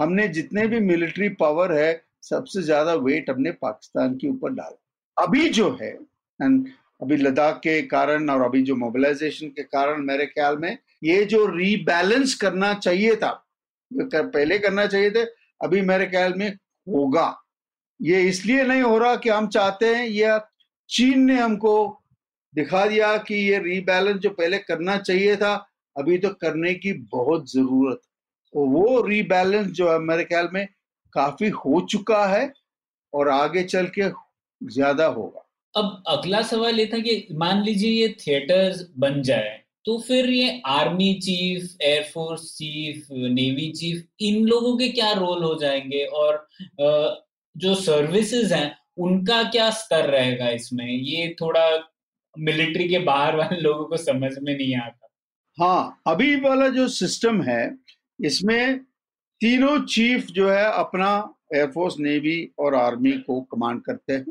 [0.00, 4.82] हमने जितने भी मिलिट्री पावर है, सबसे ज़्यादा वेट हमने पाकिस्तान के ऊपर डाला।
[5.22, 5.98] अभी जो है
[7.00, 11.44] अभी लद्दाख के कारण और अभी जो मोबिलाइजेशन के कारण मेरे ख्याल में ये जो
[11.46, 13.30] रीबैलेंस करना चाहिए था
[13.90, 15.24] कर, पहले करना चाहिए थे
[15.60, 16.48] अभी मेरे ख्याल में
[16.86, 17.36] होगा।
[18.00, 20.38] ये इसलिए नहीं हो रहा कि हम चाहते हैं या
[20.90, 22.02] चीन ने हमको
[22.54, 25.54] दिखा दिया कि ये रीबैलेंस जो पहले करना चाहिए था
[25.96, 28.00] अभी तो करने की बहुत ज़रूरत।
[28.54, 30.66] तो वो रीबैलेंस जो है मेरे ख्याल में
[31.12, 32.52] काफ़ी हो चुका है
[33.12, 34.10] और आगे चल के
[34.60, 35.45] ज़्यादा होगा।
[35.76, 40.62] अब अगला सवाल ये था कि मान लीजिए ये थिएटर्स बन जाए तो फिर ये
[40.66, 46.04] army chief air force chief navy chief इन लोगों के क्या रोल हो जाएँगे?
[46.04, 46.48] और
[47.56, 50.86] जो सर्विसेज़ हैं, उनका क्या स्तर रहेगा इसमें?
[50.86, 51.68] ये थोड़ा
[52.34, 55.08] मिलिट्री के बाहर वाले लोगों को समझ में नहीं आता।
[55.58, 57.76] हाँ अभी वाला जो सिस्टम है,
[58.20, 58.78] इसमें
[59.40, 61.10] तीनों चीफ जो है, अपना
[61.54, 64.26] एयरफोर्स नेवी और आर्मी को कमांड करते हैं।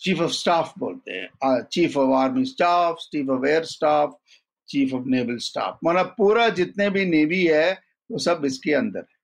[0.00, 4.16] चीफ ऑफ़ स्टाफ बोलते हैं। Chief of army staff, chief of air staff,
[4.68, 5.78] chief of naval staff.
[5.84, 7.72] मतलब पूरा जितने भी नेवी है,
[8.10, 9.16] वो सब इसके अंदर है।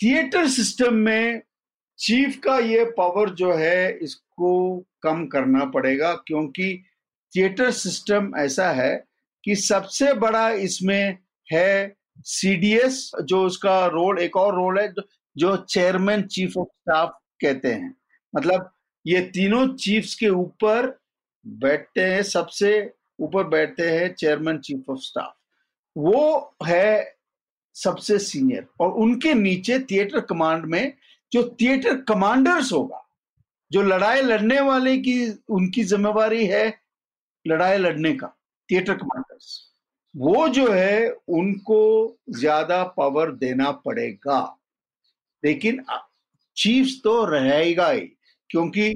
[0.00, 1.42] थिएटर सिस्टम में
[1.98, 6.84] चीफ का ये पावर जो है, इसको कम करना पड़ेगा, क्योंकि
[7.32, 9.04] थिएटर सिस्टम ऐसा है
[9.44, 11.18] कि सबसे बड़ा इसमें
[11.52, 14.92] है सीडीएस जो उसका रोल, एक और रोल है,
[15.36, 17.94] जो चेयरमैन, चीफ ऑफ़ स्टाफ कहते हैं।
[18.34, 18.70] मतलब
[19.06, 20.98] ये तीनों चीफ्स के ऊपर
[21.46, 25.34] बैठते हैं, सबसे ऊपर बैठते हैं चेयरमैन, चीफ ऑफ़ स्टाफ।
[25.96, 27.16] वो है
[27.74, 30.92] सबसे सीनियर और उनके नीचे थिएटर कमांड में
[31.32, 33.04] जो थिएटर कमांडर्स होगा,
[33.70, 36.80] जो लड़ाई लड़ने वाले की, उनकी जिम्मेवारी है
[37.46, 38.26] लड़ाई लड़ने का,
[38.70, 39.68] थिएटर कमांडर्स।
[40.16, 44.58] वो जो है, उनको ज़्यादा पावर देना पड़ेगा।
[45.44, 45.84] लेकिन
[46.56, 48.17] चीफ्स तो रहेगा ही।
[48.50, 48.94] क्योंकि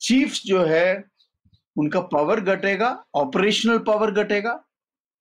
[0.00, 1.04] चीफ्स जो है,
[1.76, 4.62] उनका पावर घटेगा ऑपरेशनल पावर घटेगा।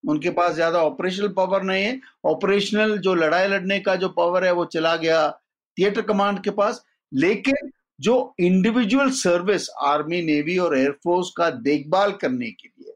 [0.03, 4.51] उनके पास ज़्यादा ऑपरेशनल पावर नहीं है। ऑपरेशनल जो लड़ाई लड़ने का जो पावर है,
[4.51, 5.29] वो चला गया
[5.77, 7.69] थिएटर कमांड के पास। लेकिन
[7.99, 12.93] जो इंडिविजुअल सर्विस आर्मी नेवी और एयरफोर्स का देखभाल करने के लिए,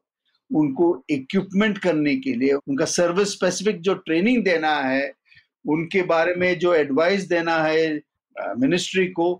[0.52, 5.12] उनको इक्विपमेंट करने के लिए, उनका सर्विस स्पेसिफिक जो ट्रेनिंग देना है,
[5.66, 8.02] उनके बारे में जो एडवाइस देना है
[8.58, 9.34] मिनिस्ट्री को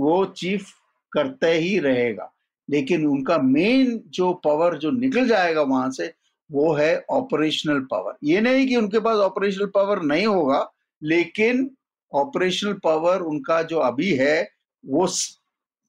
[0.00, 0.68] वो चीफ
[1.12, 2.30] करते ही रहेगा।
[2.68, 6.12] लेकिन उनका मेन जो पावर जो निकल जाएगा वहाँ से,
[6.50, 10.70] वो है ऑपरेशनल पावर ये नहीं कि उनके पास ऑपरेशनल पावर नहीं होगा,
[11.02, 11.70] लेकिन
[12.12, 14.50] ऑपरेशनल पावर उनका जो अभी है,
[14.84, 15.08] वो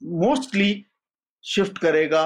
[0.02, 0.86] मोस्टली
[1.44, 2.24] शिफ्ट करेगा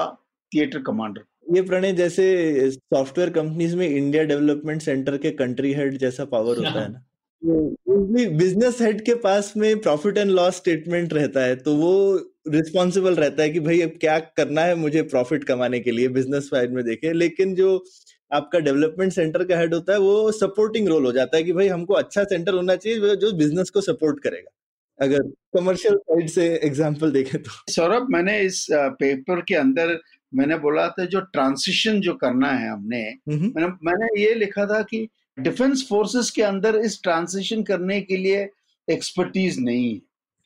[0.52, 1.24] थिएटर कमांडर
[1.54, 6.80] ये प्रणय, जैसे सॉफ्टवेयर कंपनीज़ में इंडिया डेवलपमेंट सेंटर के कंट्री हेड जैसा पावर होता
[6.82, 7.02] है ना?
[7.42, 12.16] बिज़नेस हेड के पास में प्रॉफिट एंड लॉस स्टेटमेंट रहता है तो वो
[12.48, 16.48] रिस्पॉन्सिबल रहता है कि भाई अब क्या करना है मुझे प्रॉफिट कमाने के लिए बिज़नेस
[16.50, 17.84] साइड में देखे। लेकिन जो
[18.30, 21.68] आपका डेवलपमेंट सेंटर का हेड होता है वो सपोर्टिंग रोल हो जाता है कि भाई
[21.68, 24.50] हमको अच्छा सेंटर होना चाहिए जो बिज़नेस को सपोर्ट करेगा।
[24.98, 25.22] अगर
[25.56, 29.98] कमर्शियल साइड से एग्जांपल देखें तो। सौरभ मैंने इस पेपर के अंदर
[30.32, 35.08] मैंने बोला था जो ट्रांसिशन जो करना है हमने मैंने मैंने ये लिखा था कि
[35.38, 38.48] डिफेंस फोर्सेस के अंदर इस ट्रांसिशन करने के लिए
[38.88, 40.00] एक्सपर्टीज नहीं है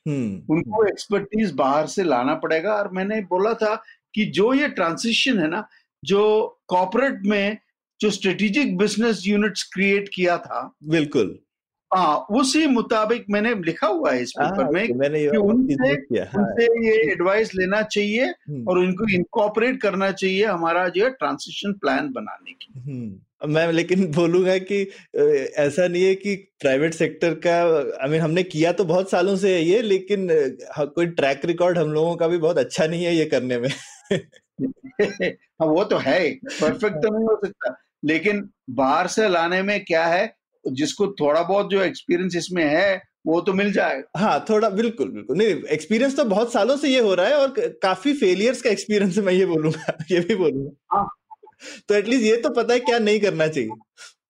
[0.05, 3.75] हम्म। उनको एक्सपर्टीज बाहर से लाना पड़ेगा और मैंने बोला था
[4.13, 5.67] कि जो ये ट्रांसिशन है ना
[6.03, 6.23] जो
[6.67, 7.57] कॉपोरेट में
[7.99, 11.37] जो स्ट्रेटेजिक बिज़नेस यूनिट्स क्रिएट किया था बिल्कुल
[11.91, 16.19] हाँ उसी मुताबिक मैंने लिखा हुआ है इस पेपर हाँ, में तो मैंने कि उनसे
[16.19, 21.09] हाँ। उनसे ये एडवाइस लेना चाहिए हम्म। और उनको इनकॉपरेट करना चाहिए हमारा जो है
[21.11, 24.81] ट्रांसिशन प्लान बनाने की हम्म। मैं लेकिन बोलूँगा कि
[25.57, 27.55] ऐसा नहीं है कि प्राइवेट सेक्टर का
[28.03, 30.27] आई मीन हमने किया तो बहुत सालों से है ये लेकिन
[30.77, 33.69] कोई ट्रैक रिकॉर्ड हम लोगों का भी बहुत अच्छा नहीं है ये करने में।
[34.61, 37.75] हाँ वो तो है परफेक्ट तो नहीं हो सकता।
[38.05, 40.33] लेकिन बाहर से लाने में क्या है
[40.65, 45.37] जिसको थोड़ा बहुत जो एक्सपीरियंस इसमें है वो तो मिल जाएगा। हाँ थोड़ा बिल्कुल बिल्कुल।
[45.37, 49.17] नहीं एक्सपीरियंस तो बहुत सालों से ये हो रहा है और काफ़ी फेलियर्स का एक्सपीरियंस
[49.17, 51.07] मैं ये बोलूँगा ये भी बोलूँगा। हाँ
[51.87, 53.69] तो एटलीस्ट ये तो पता है क्या नहीं करना चाहिए।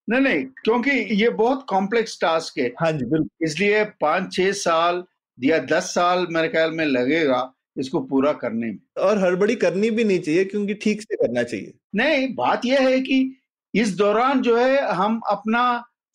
[0.10, 0.92] नहीं नहीं क्योंकि
[1.24, 5.04] ये बहुत कॉम्प्लेक्स टास्क है। हाँ जी बिल्कुल। इसलिए पाँच छह साल
[5.38, 10.04] या दस साल मेरे ख्याल में लगेगा इसको पूरा करने में। और हड़बड़ी करनी भी
[10.04, 13.38] नहीं चाहिए क्योंकि ठीक से करना चाहिए। नहीं बात यह है कि
[13.74, 15.64] इस दौरान जो है हम अपना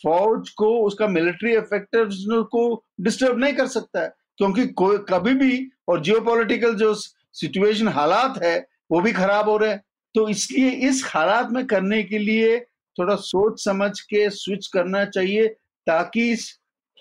[0.03, 2.11] फौज को उसका मिलिट्री इफ़ेक्टिव
[2.43, 8.43] को डिस्टर्ब नहीं कर सकता है। क्योंकि कोई कभी भी और जियो जो सिचुएशन हालात
[8.43, 8.59] है
[8.91, 9.83] वो भी खराब हो रहे हैं।
[10.17, 12.59] तो इसलिए इस हालात में करने के लिए
[12.97, 15.49] थोड़ा सोच समझ के स्विच करना चाहिए
[15.87, 16.37] ताकि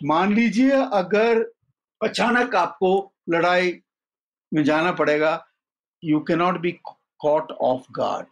[0.03, 1.51] मान लीजिए अगर
[2.01, 2.89] अचानक आपको
[3.29, 3.79] लड़ाई
[4.53, 5.45] में जाना पड़ेगा
[6.03, 6.71] you can not be
[7.19, 8.25] caught off guard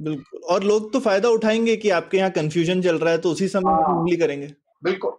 [0.00, 3.48] बिल्कुल। और लोग तो फ़ायदा उठाएँगे कि आपके यहाँ कंफ्यूजन चल रहा है तो उसी
[3.48, 5.10] समय उंगली हाँ। करेंगे। बिल्कुल।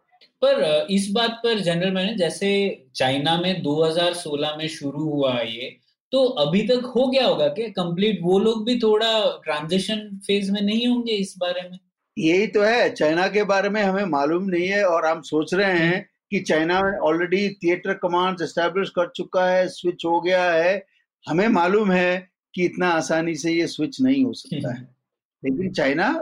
[0.41, 2.49] पर इस बात पर जनरल मैंने जैसे
[2.95, 5.77] चाइना में 2016 में शुरू हुआ ये
[6.11, 7.67] तो अभी तक हो गया होगा क्या?
[7.67, 11.79] कंप्लीट वो लोग भी थोड़ा ट्रांजिशन फ़ेज़ में नहीं होंगे इस बारे में?
[12.17, 15.79] यही तो है चाइना के बारे में हमें मालूम नहीं है और हम सोच रहे
[15.79, 20.85] हैं कि China already theatre command establish कर चुका है स्विच हो गया है।
[21.29, 24.95] हमें मालूम है कि इतना आसानी से ये स्विच नहीं हो सकता है।
[25.45, 26.13] लेकिन चाइना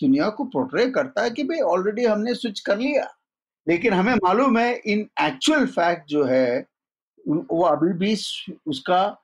[0.00, 3.14] दुनिया को प्रोट्रे करता है कि भाई ऑलरेडी हमने स्विच कर लिया।
[3.68, 6.66] लेकिन हमें मालूम है इन एक्चुअल फैक्ट जो है
[7.28, 8.16] वो अभी भी
[8.66, 9.20] उसका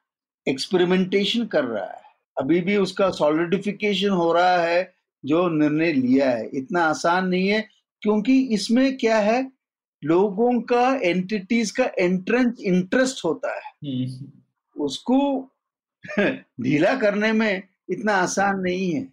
[0.51, 2.03] एक्सपेरिमेंटेशन कर रहा है।
[2.41, 4.95] अभी भी उसका सॉलिडिफिकेशन हो रहा है
[5.25, 7.69] जो निर्णय लिया है। इतना आसान नहीं है
[8.03, 9.53] क्योंकि इसमें क्या है
[10.05, 14.29] लोगों का एंटिटीज का एंट्रेंस इंटरेस्ट होता है। हम्म,
[14.83, 15.51] उसको
[16.61, 19.09] ढीला करने में इतना आसान नहीं है।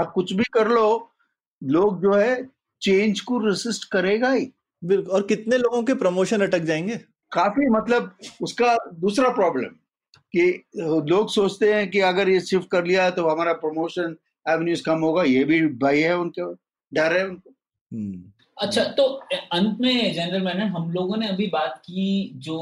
[0.00, 1.10] आप कुछ भी कर लो
[1.64, 2.50] लोग जो है
[2.82, 4.52] चेंज को रेसिस्ट करेगा ही।
[4.84, 6.96] बिल्कुल और कितने लोगों के प्रमोशन अटक जाएँगे?
[7.32, 9.68] काफ़ी मतलब उसका दूसरा प्रॉब्लम
[10.36, 10.64] कि
[11.10, 14.16] लोग सोचते हैं कि अगर ये शिफ्ट कर लिया तो हमारा प्रमोशन
[14.48, 16.54] एवेन्यूज कम होगा ये भी भय है उनके
[16.92, 17.50] डर है उनको।
[17.92, 18.22] हम्म,
[18.58, 19.04] अच्छा तो
[19.52, 22.58] अंत में जनरल मैनन हम लोगों ने अभी बात की जो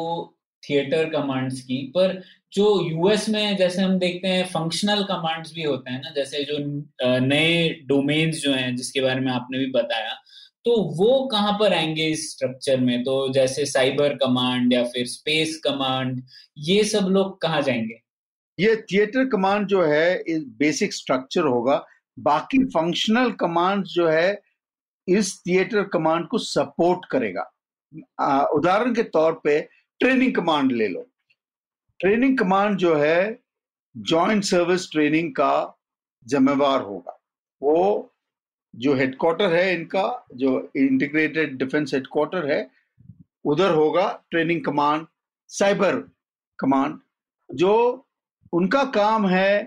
[0.71, 5.91] थिएटर कमांड्स की पर जो यूएस में जैसे हम देखते हैं फंक्शनल कमांड्स भी होते
[5.91, 6.59] हैं ना जैसे जो
[7.19, 10.22] नए डोमेन्स जो हैं जिसके बारे में आपने भी बताया
[10.65, 13.03] तो वो कहाँ पर आएँगे इस स्ट्रक्चर में?
[13.05, 16.23] तो जैसे साइबर कमांड या फिर स्पेस कमांड
[16.59, 18.01] ये सब लोग कहाँ जाएँगे?
[18.59, 20.23] ये थिएटर कमांड जो है
[20.59, 21.85] बेसिक स्ट्रक्चर होगा।
[22.19, 24.43] बाकी फंक्शनल कमांड जो है,
[25.09, 27.43] इस थिएटर कमांड को सपोर्ट करेगा।
[28.55, 29.61] उदाहरण के तौर पे
[30.01, 31.07] ट्रेनिंग कमांड ले लो।
[32.01, 33.39] ट्रेनिंग कमांड जो है
[33.97, 35.79] जॉइंट सर्विस ट्रेनिंग का
[36.27, 37.19] जिम्मेवार होगा।
[37.63, 38.12] वो
[38.75, 42.71] जो हेडक्वार्टर है इनका, जो इंटीग्रेटेड डिफेंस हेडक्वार्टर है,
[43.45, 45.07] उधर होगा ट्रेनिंग कमांड
[45.51, 45.97] साइबर
[46.59, 46.99] कमांड
[47.51, 48.07] जो
[48.53, 49.63] उनका काम है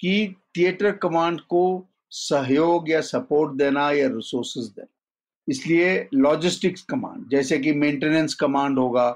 [0.00, 1.62] कि थिएटर कमांड को
[2.10, 4.92] सहयोग या सपोर्ट देना या रिसोर्सेज देना।
[5.48, 9.08] इसलिए लॉजिस्टिक्स कमांड जैसे कि मेंटेनेंस कमांड होगा,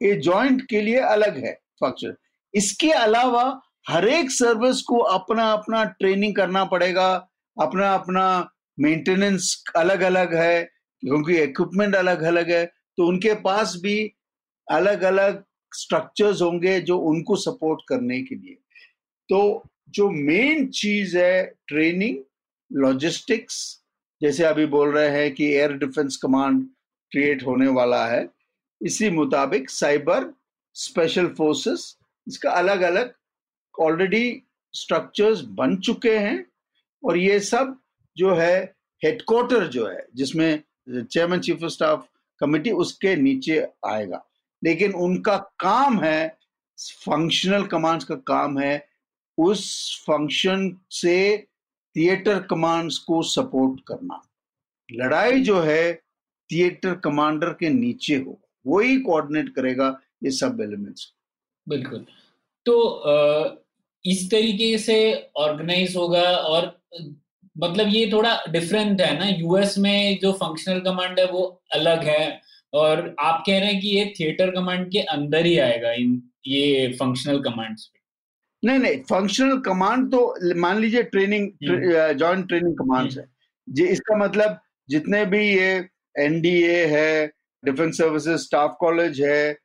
[0.00, 2.14] ये जॉइंट के लिए अलग है फ़ंक्शन
[2.54, 7.08] इसके अलावा हर एक सर्विस को अपना अपना ट्रेनिंग करना पड़ेगा
[7.56, 8.26] अपना अपना
[8.78, 10.62] मेंटेनेंस अलग अलग है,
[11.02, 12.64] क्योंकि इक्विपमेंट अलग अलग है
[12.98, 13.98] तो उनके पास भी
[14.68, 18.54] अलग अलग स्ट्रक्चर्स होंगे जो उनको सपोर्ट करने के लिए।
[19.28, 22.16] तो जो मेन चीज़ है ट्रेनिंग
[22.70, 23.58] लॉजिस्टिक्स
[24.20, 26.62] जैसे अभी बोल रहे हैं कि एयर डिफेंस कमांड
[27.12, 28.28] क्रिएट होने वाला है,
[28.80, 30.32] इसी मुताबिक साइबर
[30.76, 31.94] स्पेशल फोर्सेस
[32.26, 33.12] इसका अलग अलग
[33.74, 34.42] ऑलरेडी
[34.74, 36.44] स्ट्रक्चर्स बन चुके हैं,
[37.02, 37.78] और ये सब
[38.18, 38.54] जो है
[39.02, 42.06] हेडक्वार्टर जो है, जिसमें chairman chief of staff
[42.40, 44.24] committee उसके नीचे आएगा।
[44.62, 46.36] लेकिन उनका काम है
[46.78, 48.88] फंक्शनल कमांड्स का काम है,
[49.38, 51.16] उस फ़ंक्शन से
[51.96, 54.22] थिएटर कमांड्स को सपोर्ट करना।
[54.88, 55.94] लड़ाई जो है
[56.50, 59.88] थिएटर कमांडर के नीचे हो, वही कोऑर्डिनेट करेगा
[60.24, 61.12] ये सब एलिमेंट्स
[61.66, 62.04] बिल्कुल।
[62.66, 62.74] तो
[64.04, 64.96] इस तरीके से
[65.36, 66.66] ऑर्गेनाइज होगा और
[67.58, 71.42] मतलब ये थोड़ा डिफरेंट है ना। यूएस में जो फंक्शनल कमांड है वो
[71.74, 72.40] अलग है।
[72.72, 76.88] और आप कह रहे हैं कि ये थिएटर कमांड के अंदर ही आएगा इन ये
[76.98, 77.90] फंक्शनल कमांड्स
[78.62, 80.20] नहीं नहीं फंक्शनल कमांड तो
[80.60, 81.48] मान लीजिए ट्रेनिंग
[82.18, 83.24] जॉइंट ट्रेनिंग कमांड्स है।
[83.68, 85.70] जी इसका मतलब जितने भी ये
[86.16, 87.26] एनडीए है
[87.62, 89.56] डिफेंस सर्विसेज़ स्टाफ कॉलेज है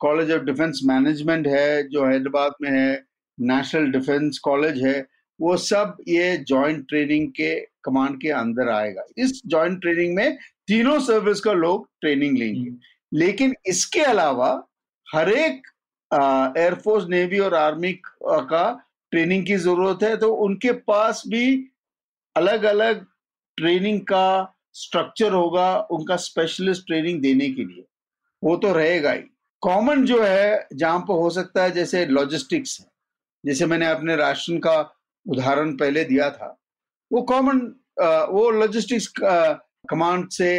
[0.00, 2.92] कॉलेज ऑफ़ डिफेंस मैनेजमेंट है जो हैदराबाद में है
[3.38, 5.00] नेशनल डिफेंस कॉलेज है
[5.40, 10.36] वो सब ये जॉइंट ट्रेनिंग के कमांड के अंदर आएगा। इस जॉइंट ट्रेनिंग में
[10.68, 12.70] तीनों सर्विस का लोग ट्रेनिंग लेंगे।
[13.12, 14.50] लेकिन इसके अलावा
[15.06, 15.66] हर एक
[16.58, 17.92] एयरफोर्स नेवी और आर्मी
[18.24, 18.70] का
[19.12, 21.46] ट्रेनिंग की ज़रूरत है तो उनके पास भी
[22.36, 23.04] अलग अलग
[23.58, 27.84] ट्रेनिंग का स्ट्रक्चर होगा उनका स्पेशलिस्ट ट्रेनिंग देने के लिए।
[28.42, 29.22] वो तो रहेगा ही।
[29.62, 32.86] कॉमन जो है जहाँ पर हो सकता है जैसे लॉजिस्टिक्स है।
[33.44, 34.80] जैसे मैंने अपने राशन का
[35.26, 36.56] उदाहरण पहले दिया था।
[37.10, 37.58] वो कॉमन
[38.30, 40.50] वो लॉजिस्टिक्स कमांड से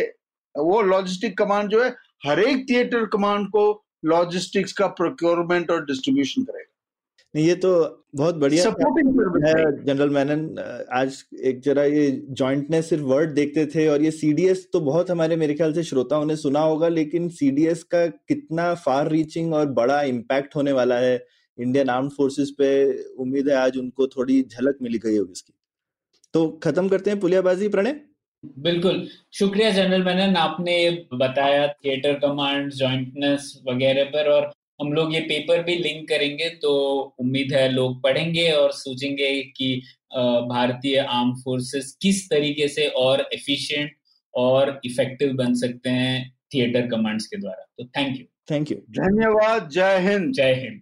[0.55, 1.89] वो लॉजिस्टिक कमांड जो है
[2.25, 3.63] हर एक थिएटर कमांड को
[4.05, 6.67] लॉजिस्टिक्स का प्रोक्योरमेंट और डिस्ट्रीब्यूशन करेगा।
[7.33, 7.69] नहीं ये तो
[8.15, 14.01] बहुत बढ़िया है जनरल मैनन आज एक जरा ये जॉइंटनेस सिर्फ़ वर्ड देखते थे और
[14.01, 18.05] ये सीडीएस तो बहुत हमारे मेरे ख्याल से श्रोताओं ने सुना होगा लेकिन सीडीएस का
[18.07, 21.15] कितना फार रीचिंग और बड़ा इम्पैक्ट होने वाला है।
[21.57, 22.69] इंडियन आर्म फोर्सेस पे
[23.15, 25.53] उम्मीद है आज उनको थोड़ी झलक मिली गई होगी इसकी।
[26.33, 27.99] तो खत्म करते हैं पुलियाबाजी प्रणय?
[28.59, 30.75] बिल्कुल। शुक्रिया जनरल मैनन आपने
[31.13, 36.71] बताया थिएटर कमांड जॉइंटनेस वगैरह पर और हम लोग ये पेपर भी लिंक करेंगे तो
[37.19, 39.75] उम्मीद है लोग पढ़ेंगे और सोचेंगे कि
[40.13, 43.91] भारतीय आर्म फोर्सेस किस तरीके से और एफिशिएंट
[44.33, 49.69] और इफ़ेक्टिव बन सकते हैं थिएटर कमांड्स के द्वारा। तो थैंक यू थैंक यू धन्यवाद।
[49.69, 50.81] जय हिंद। जय हिंद।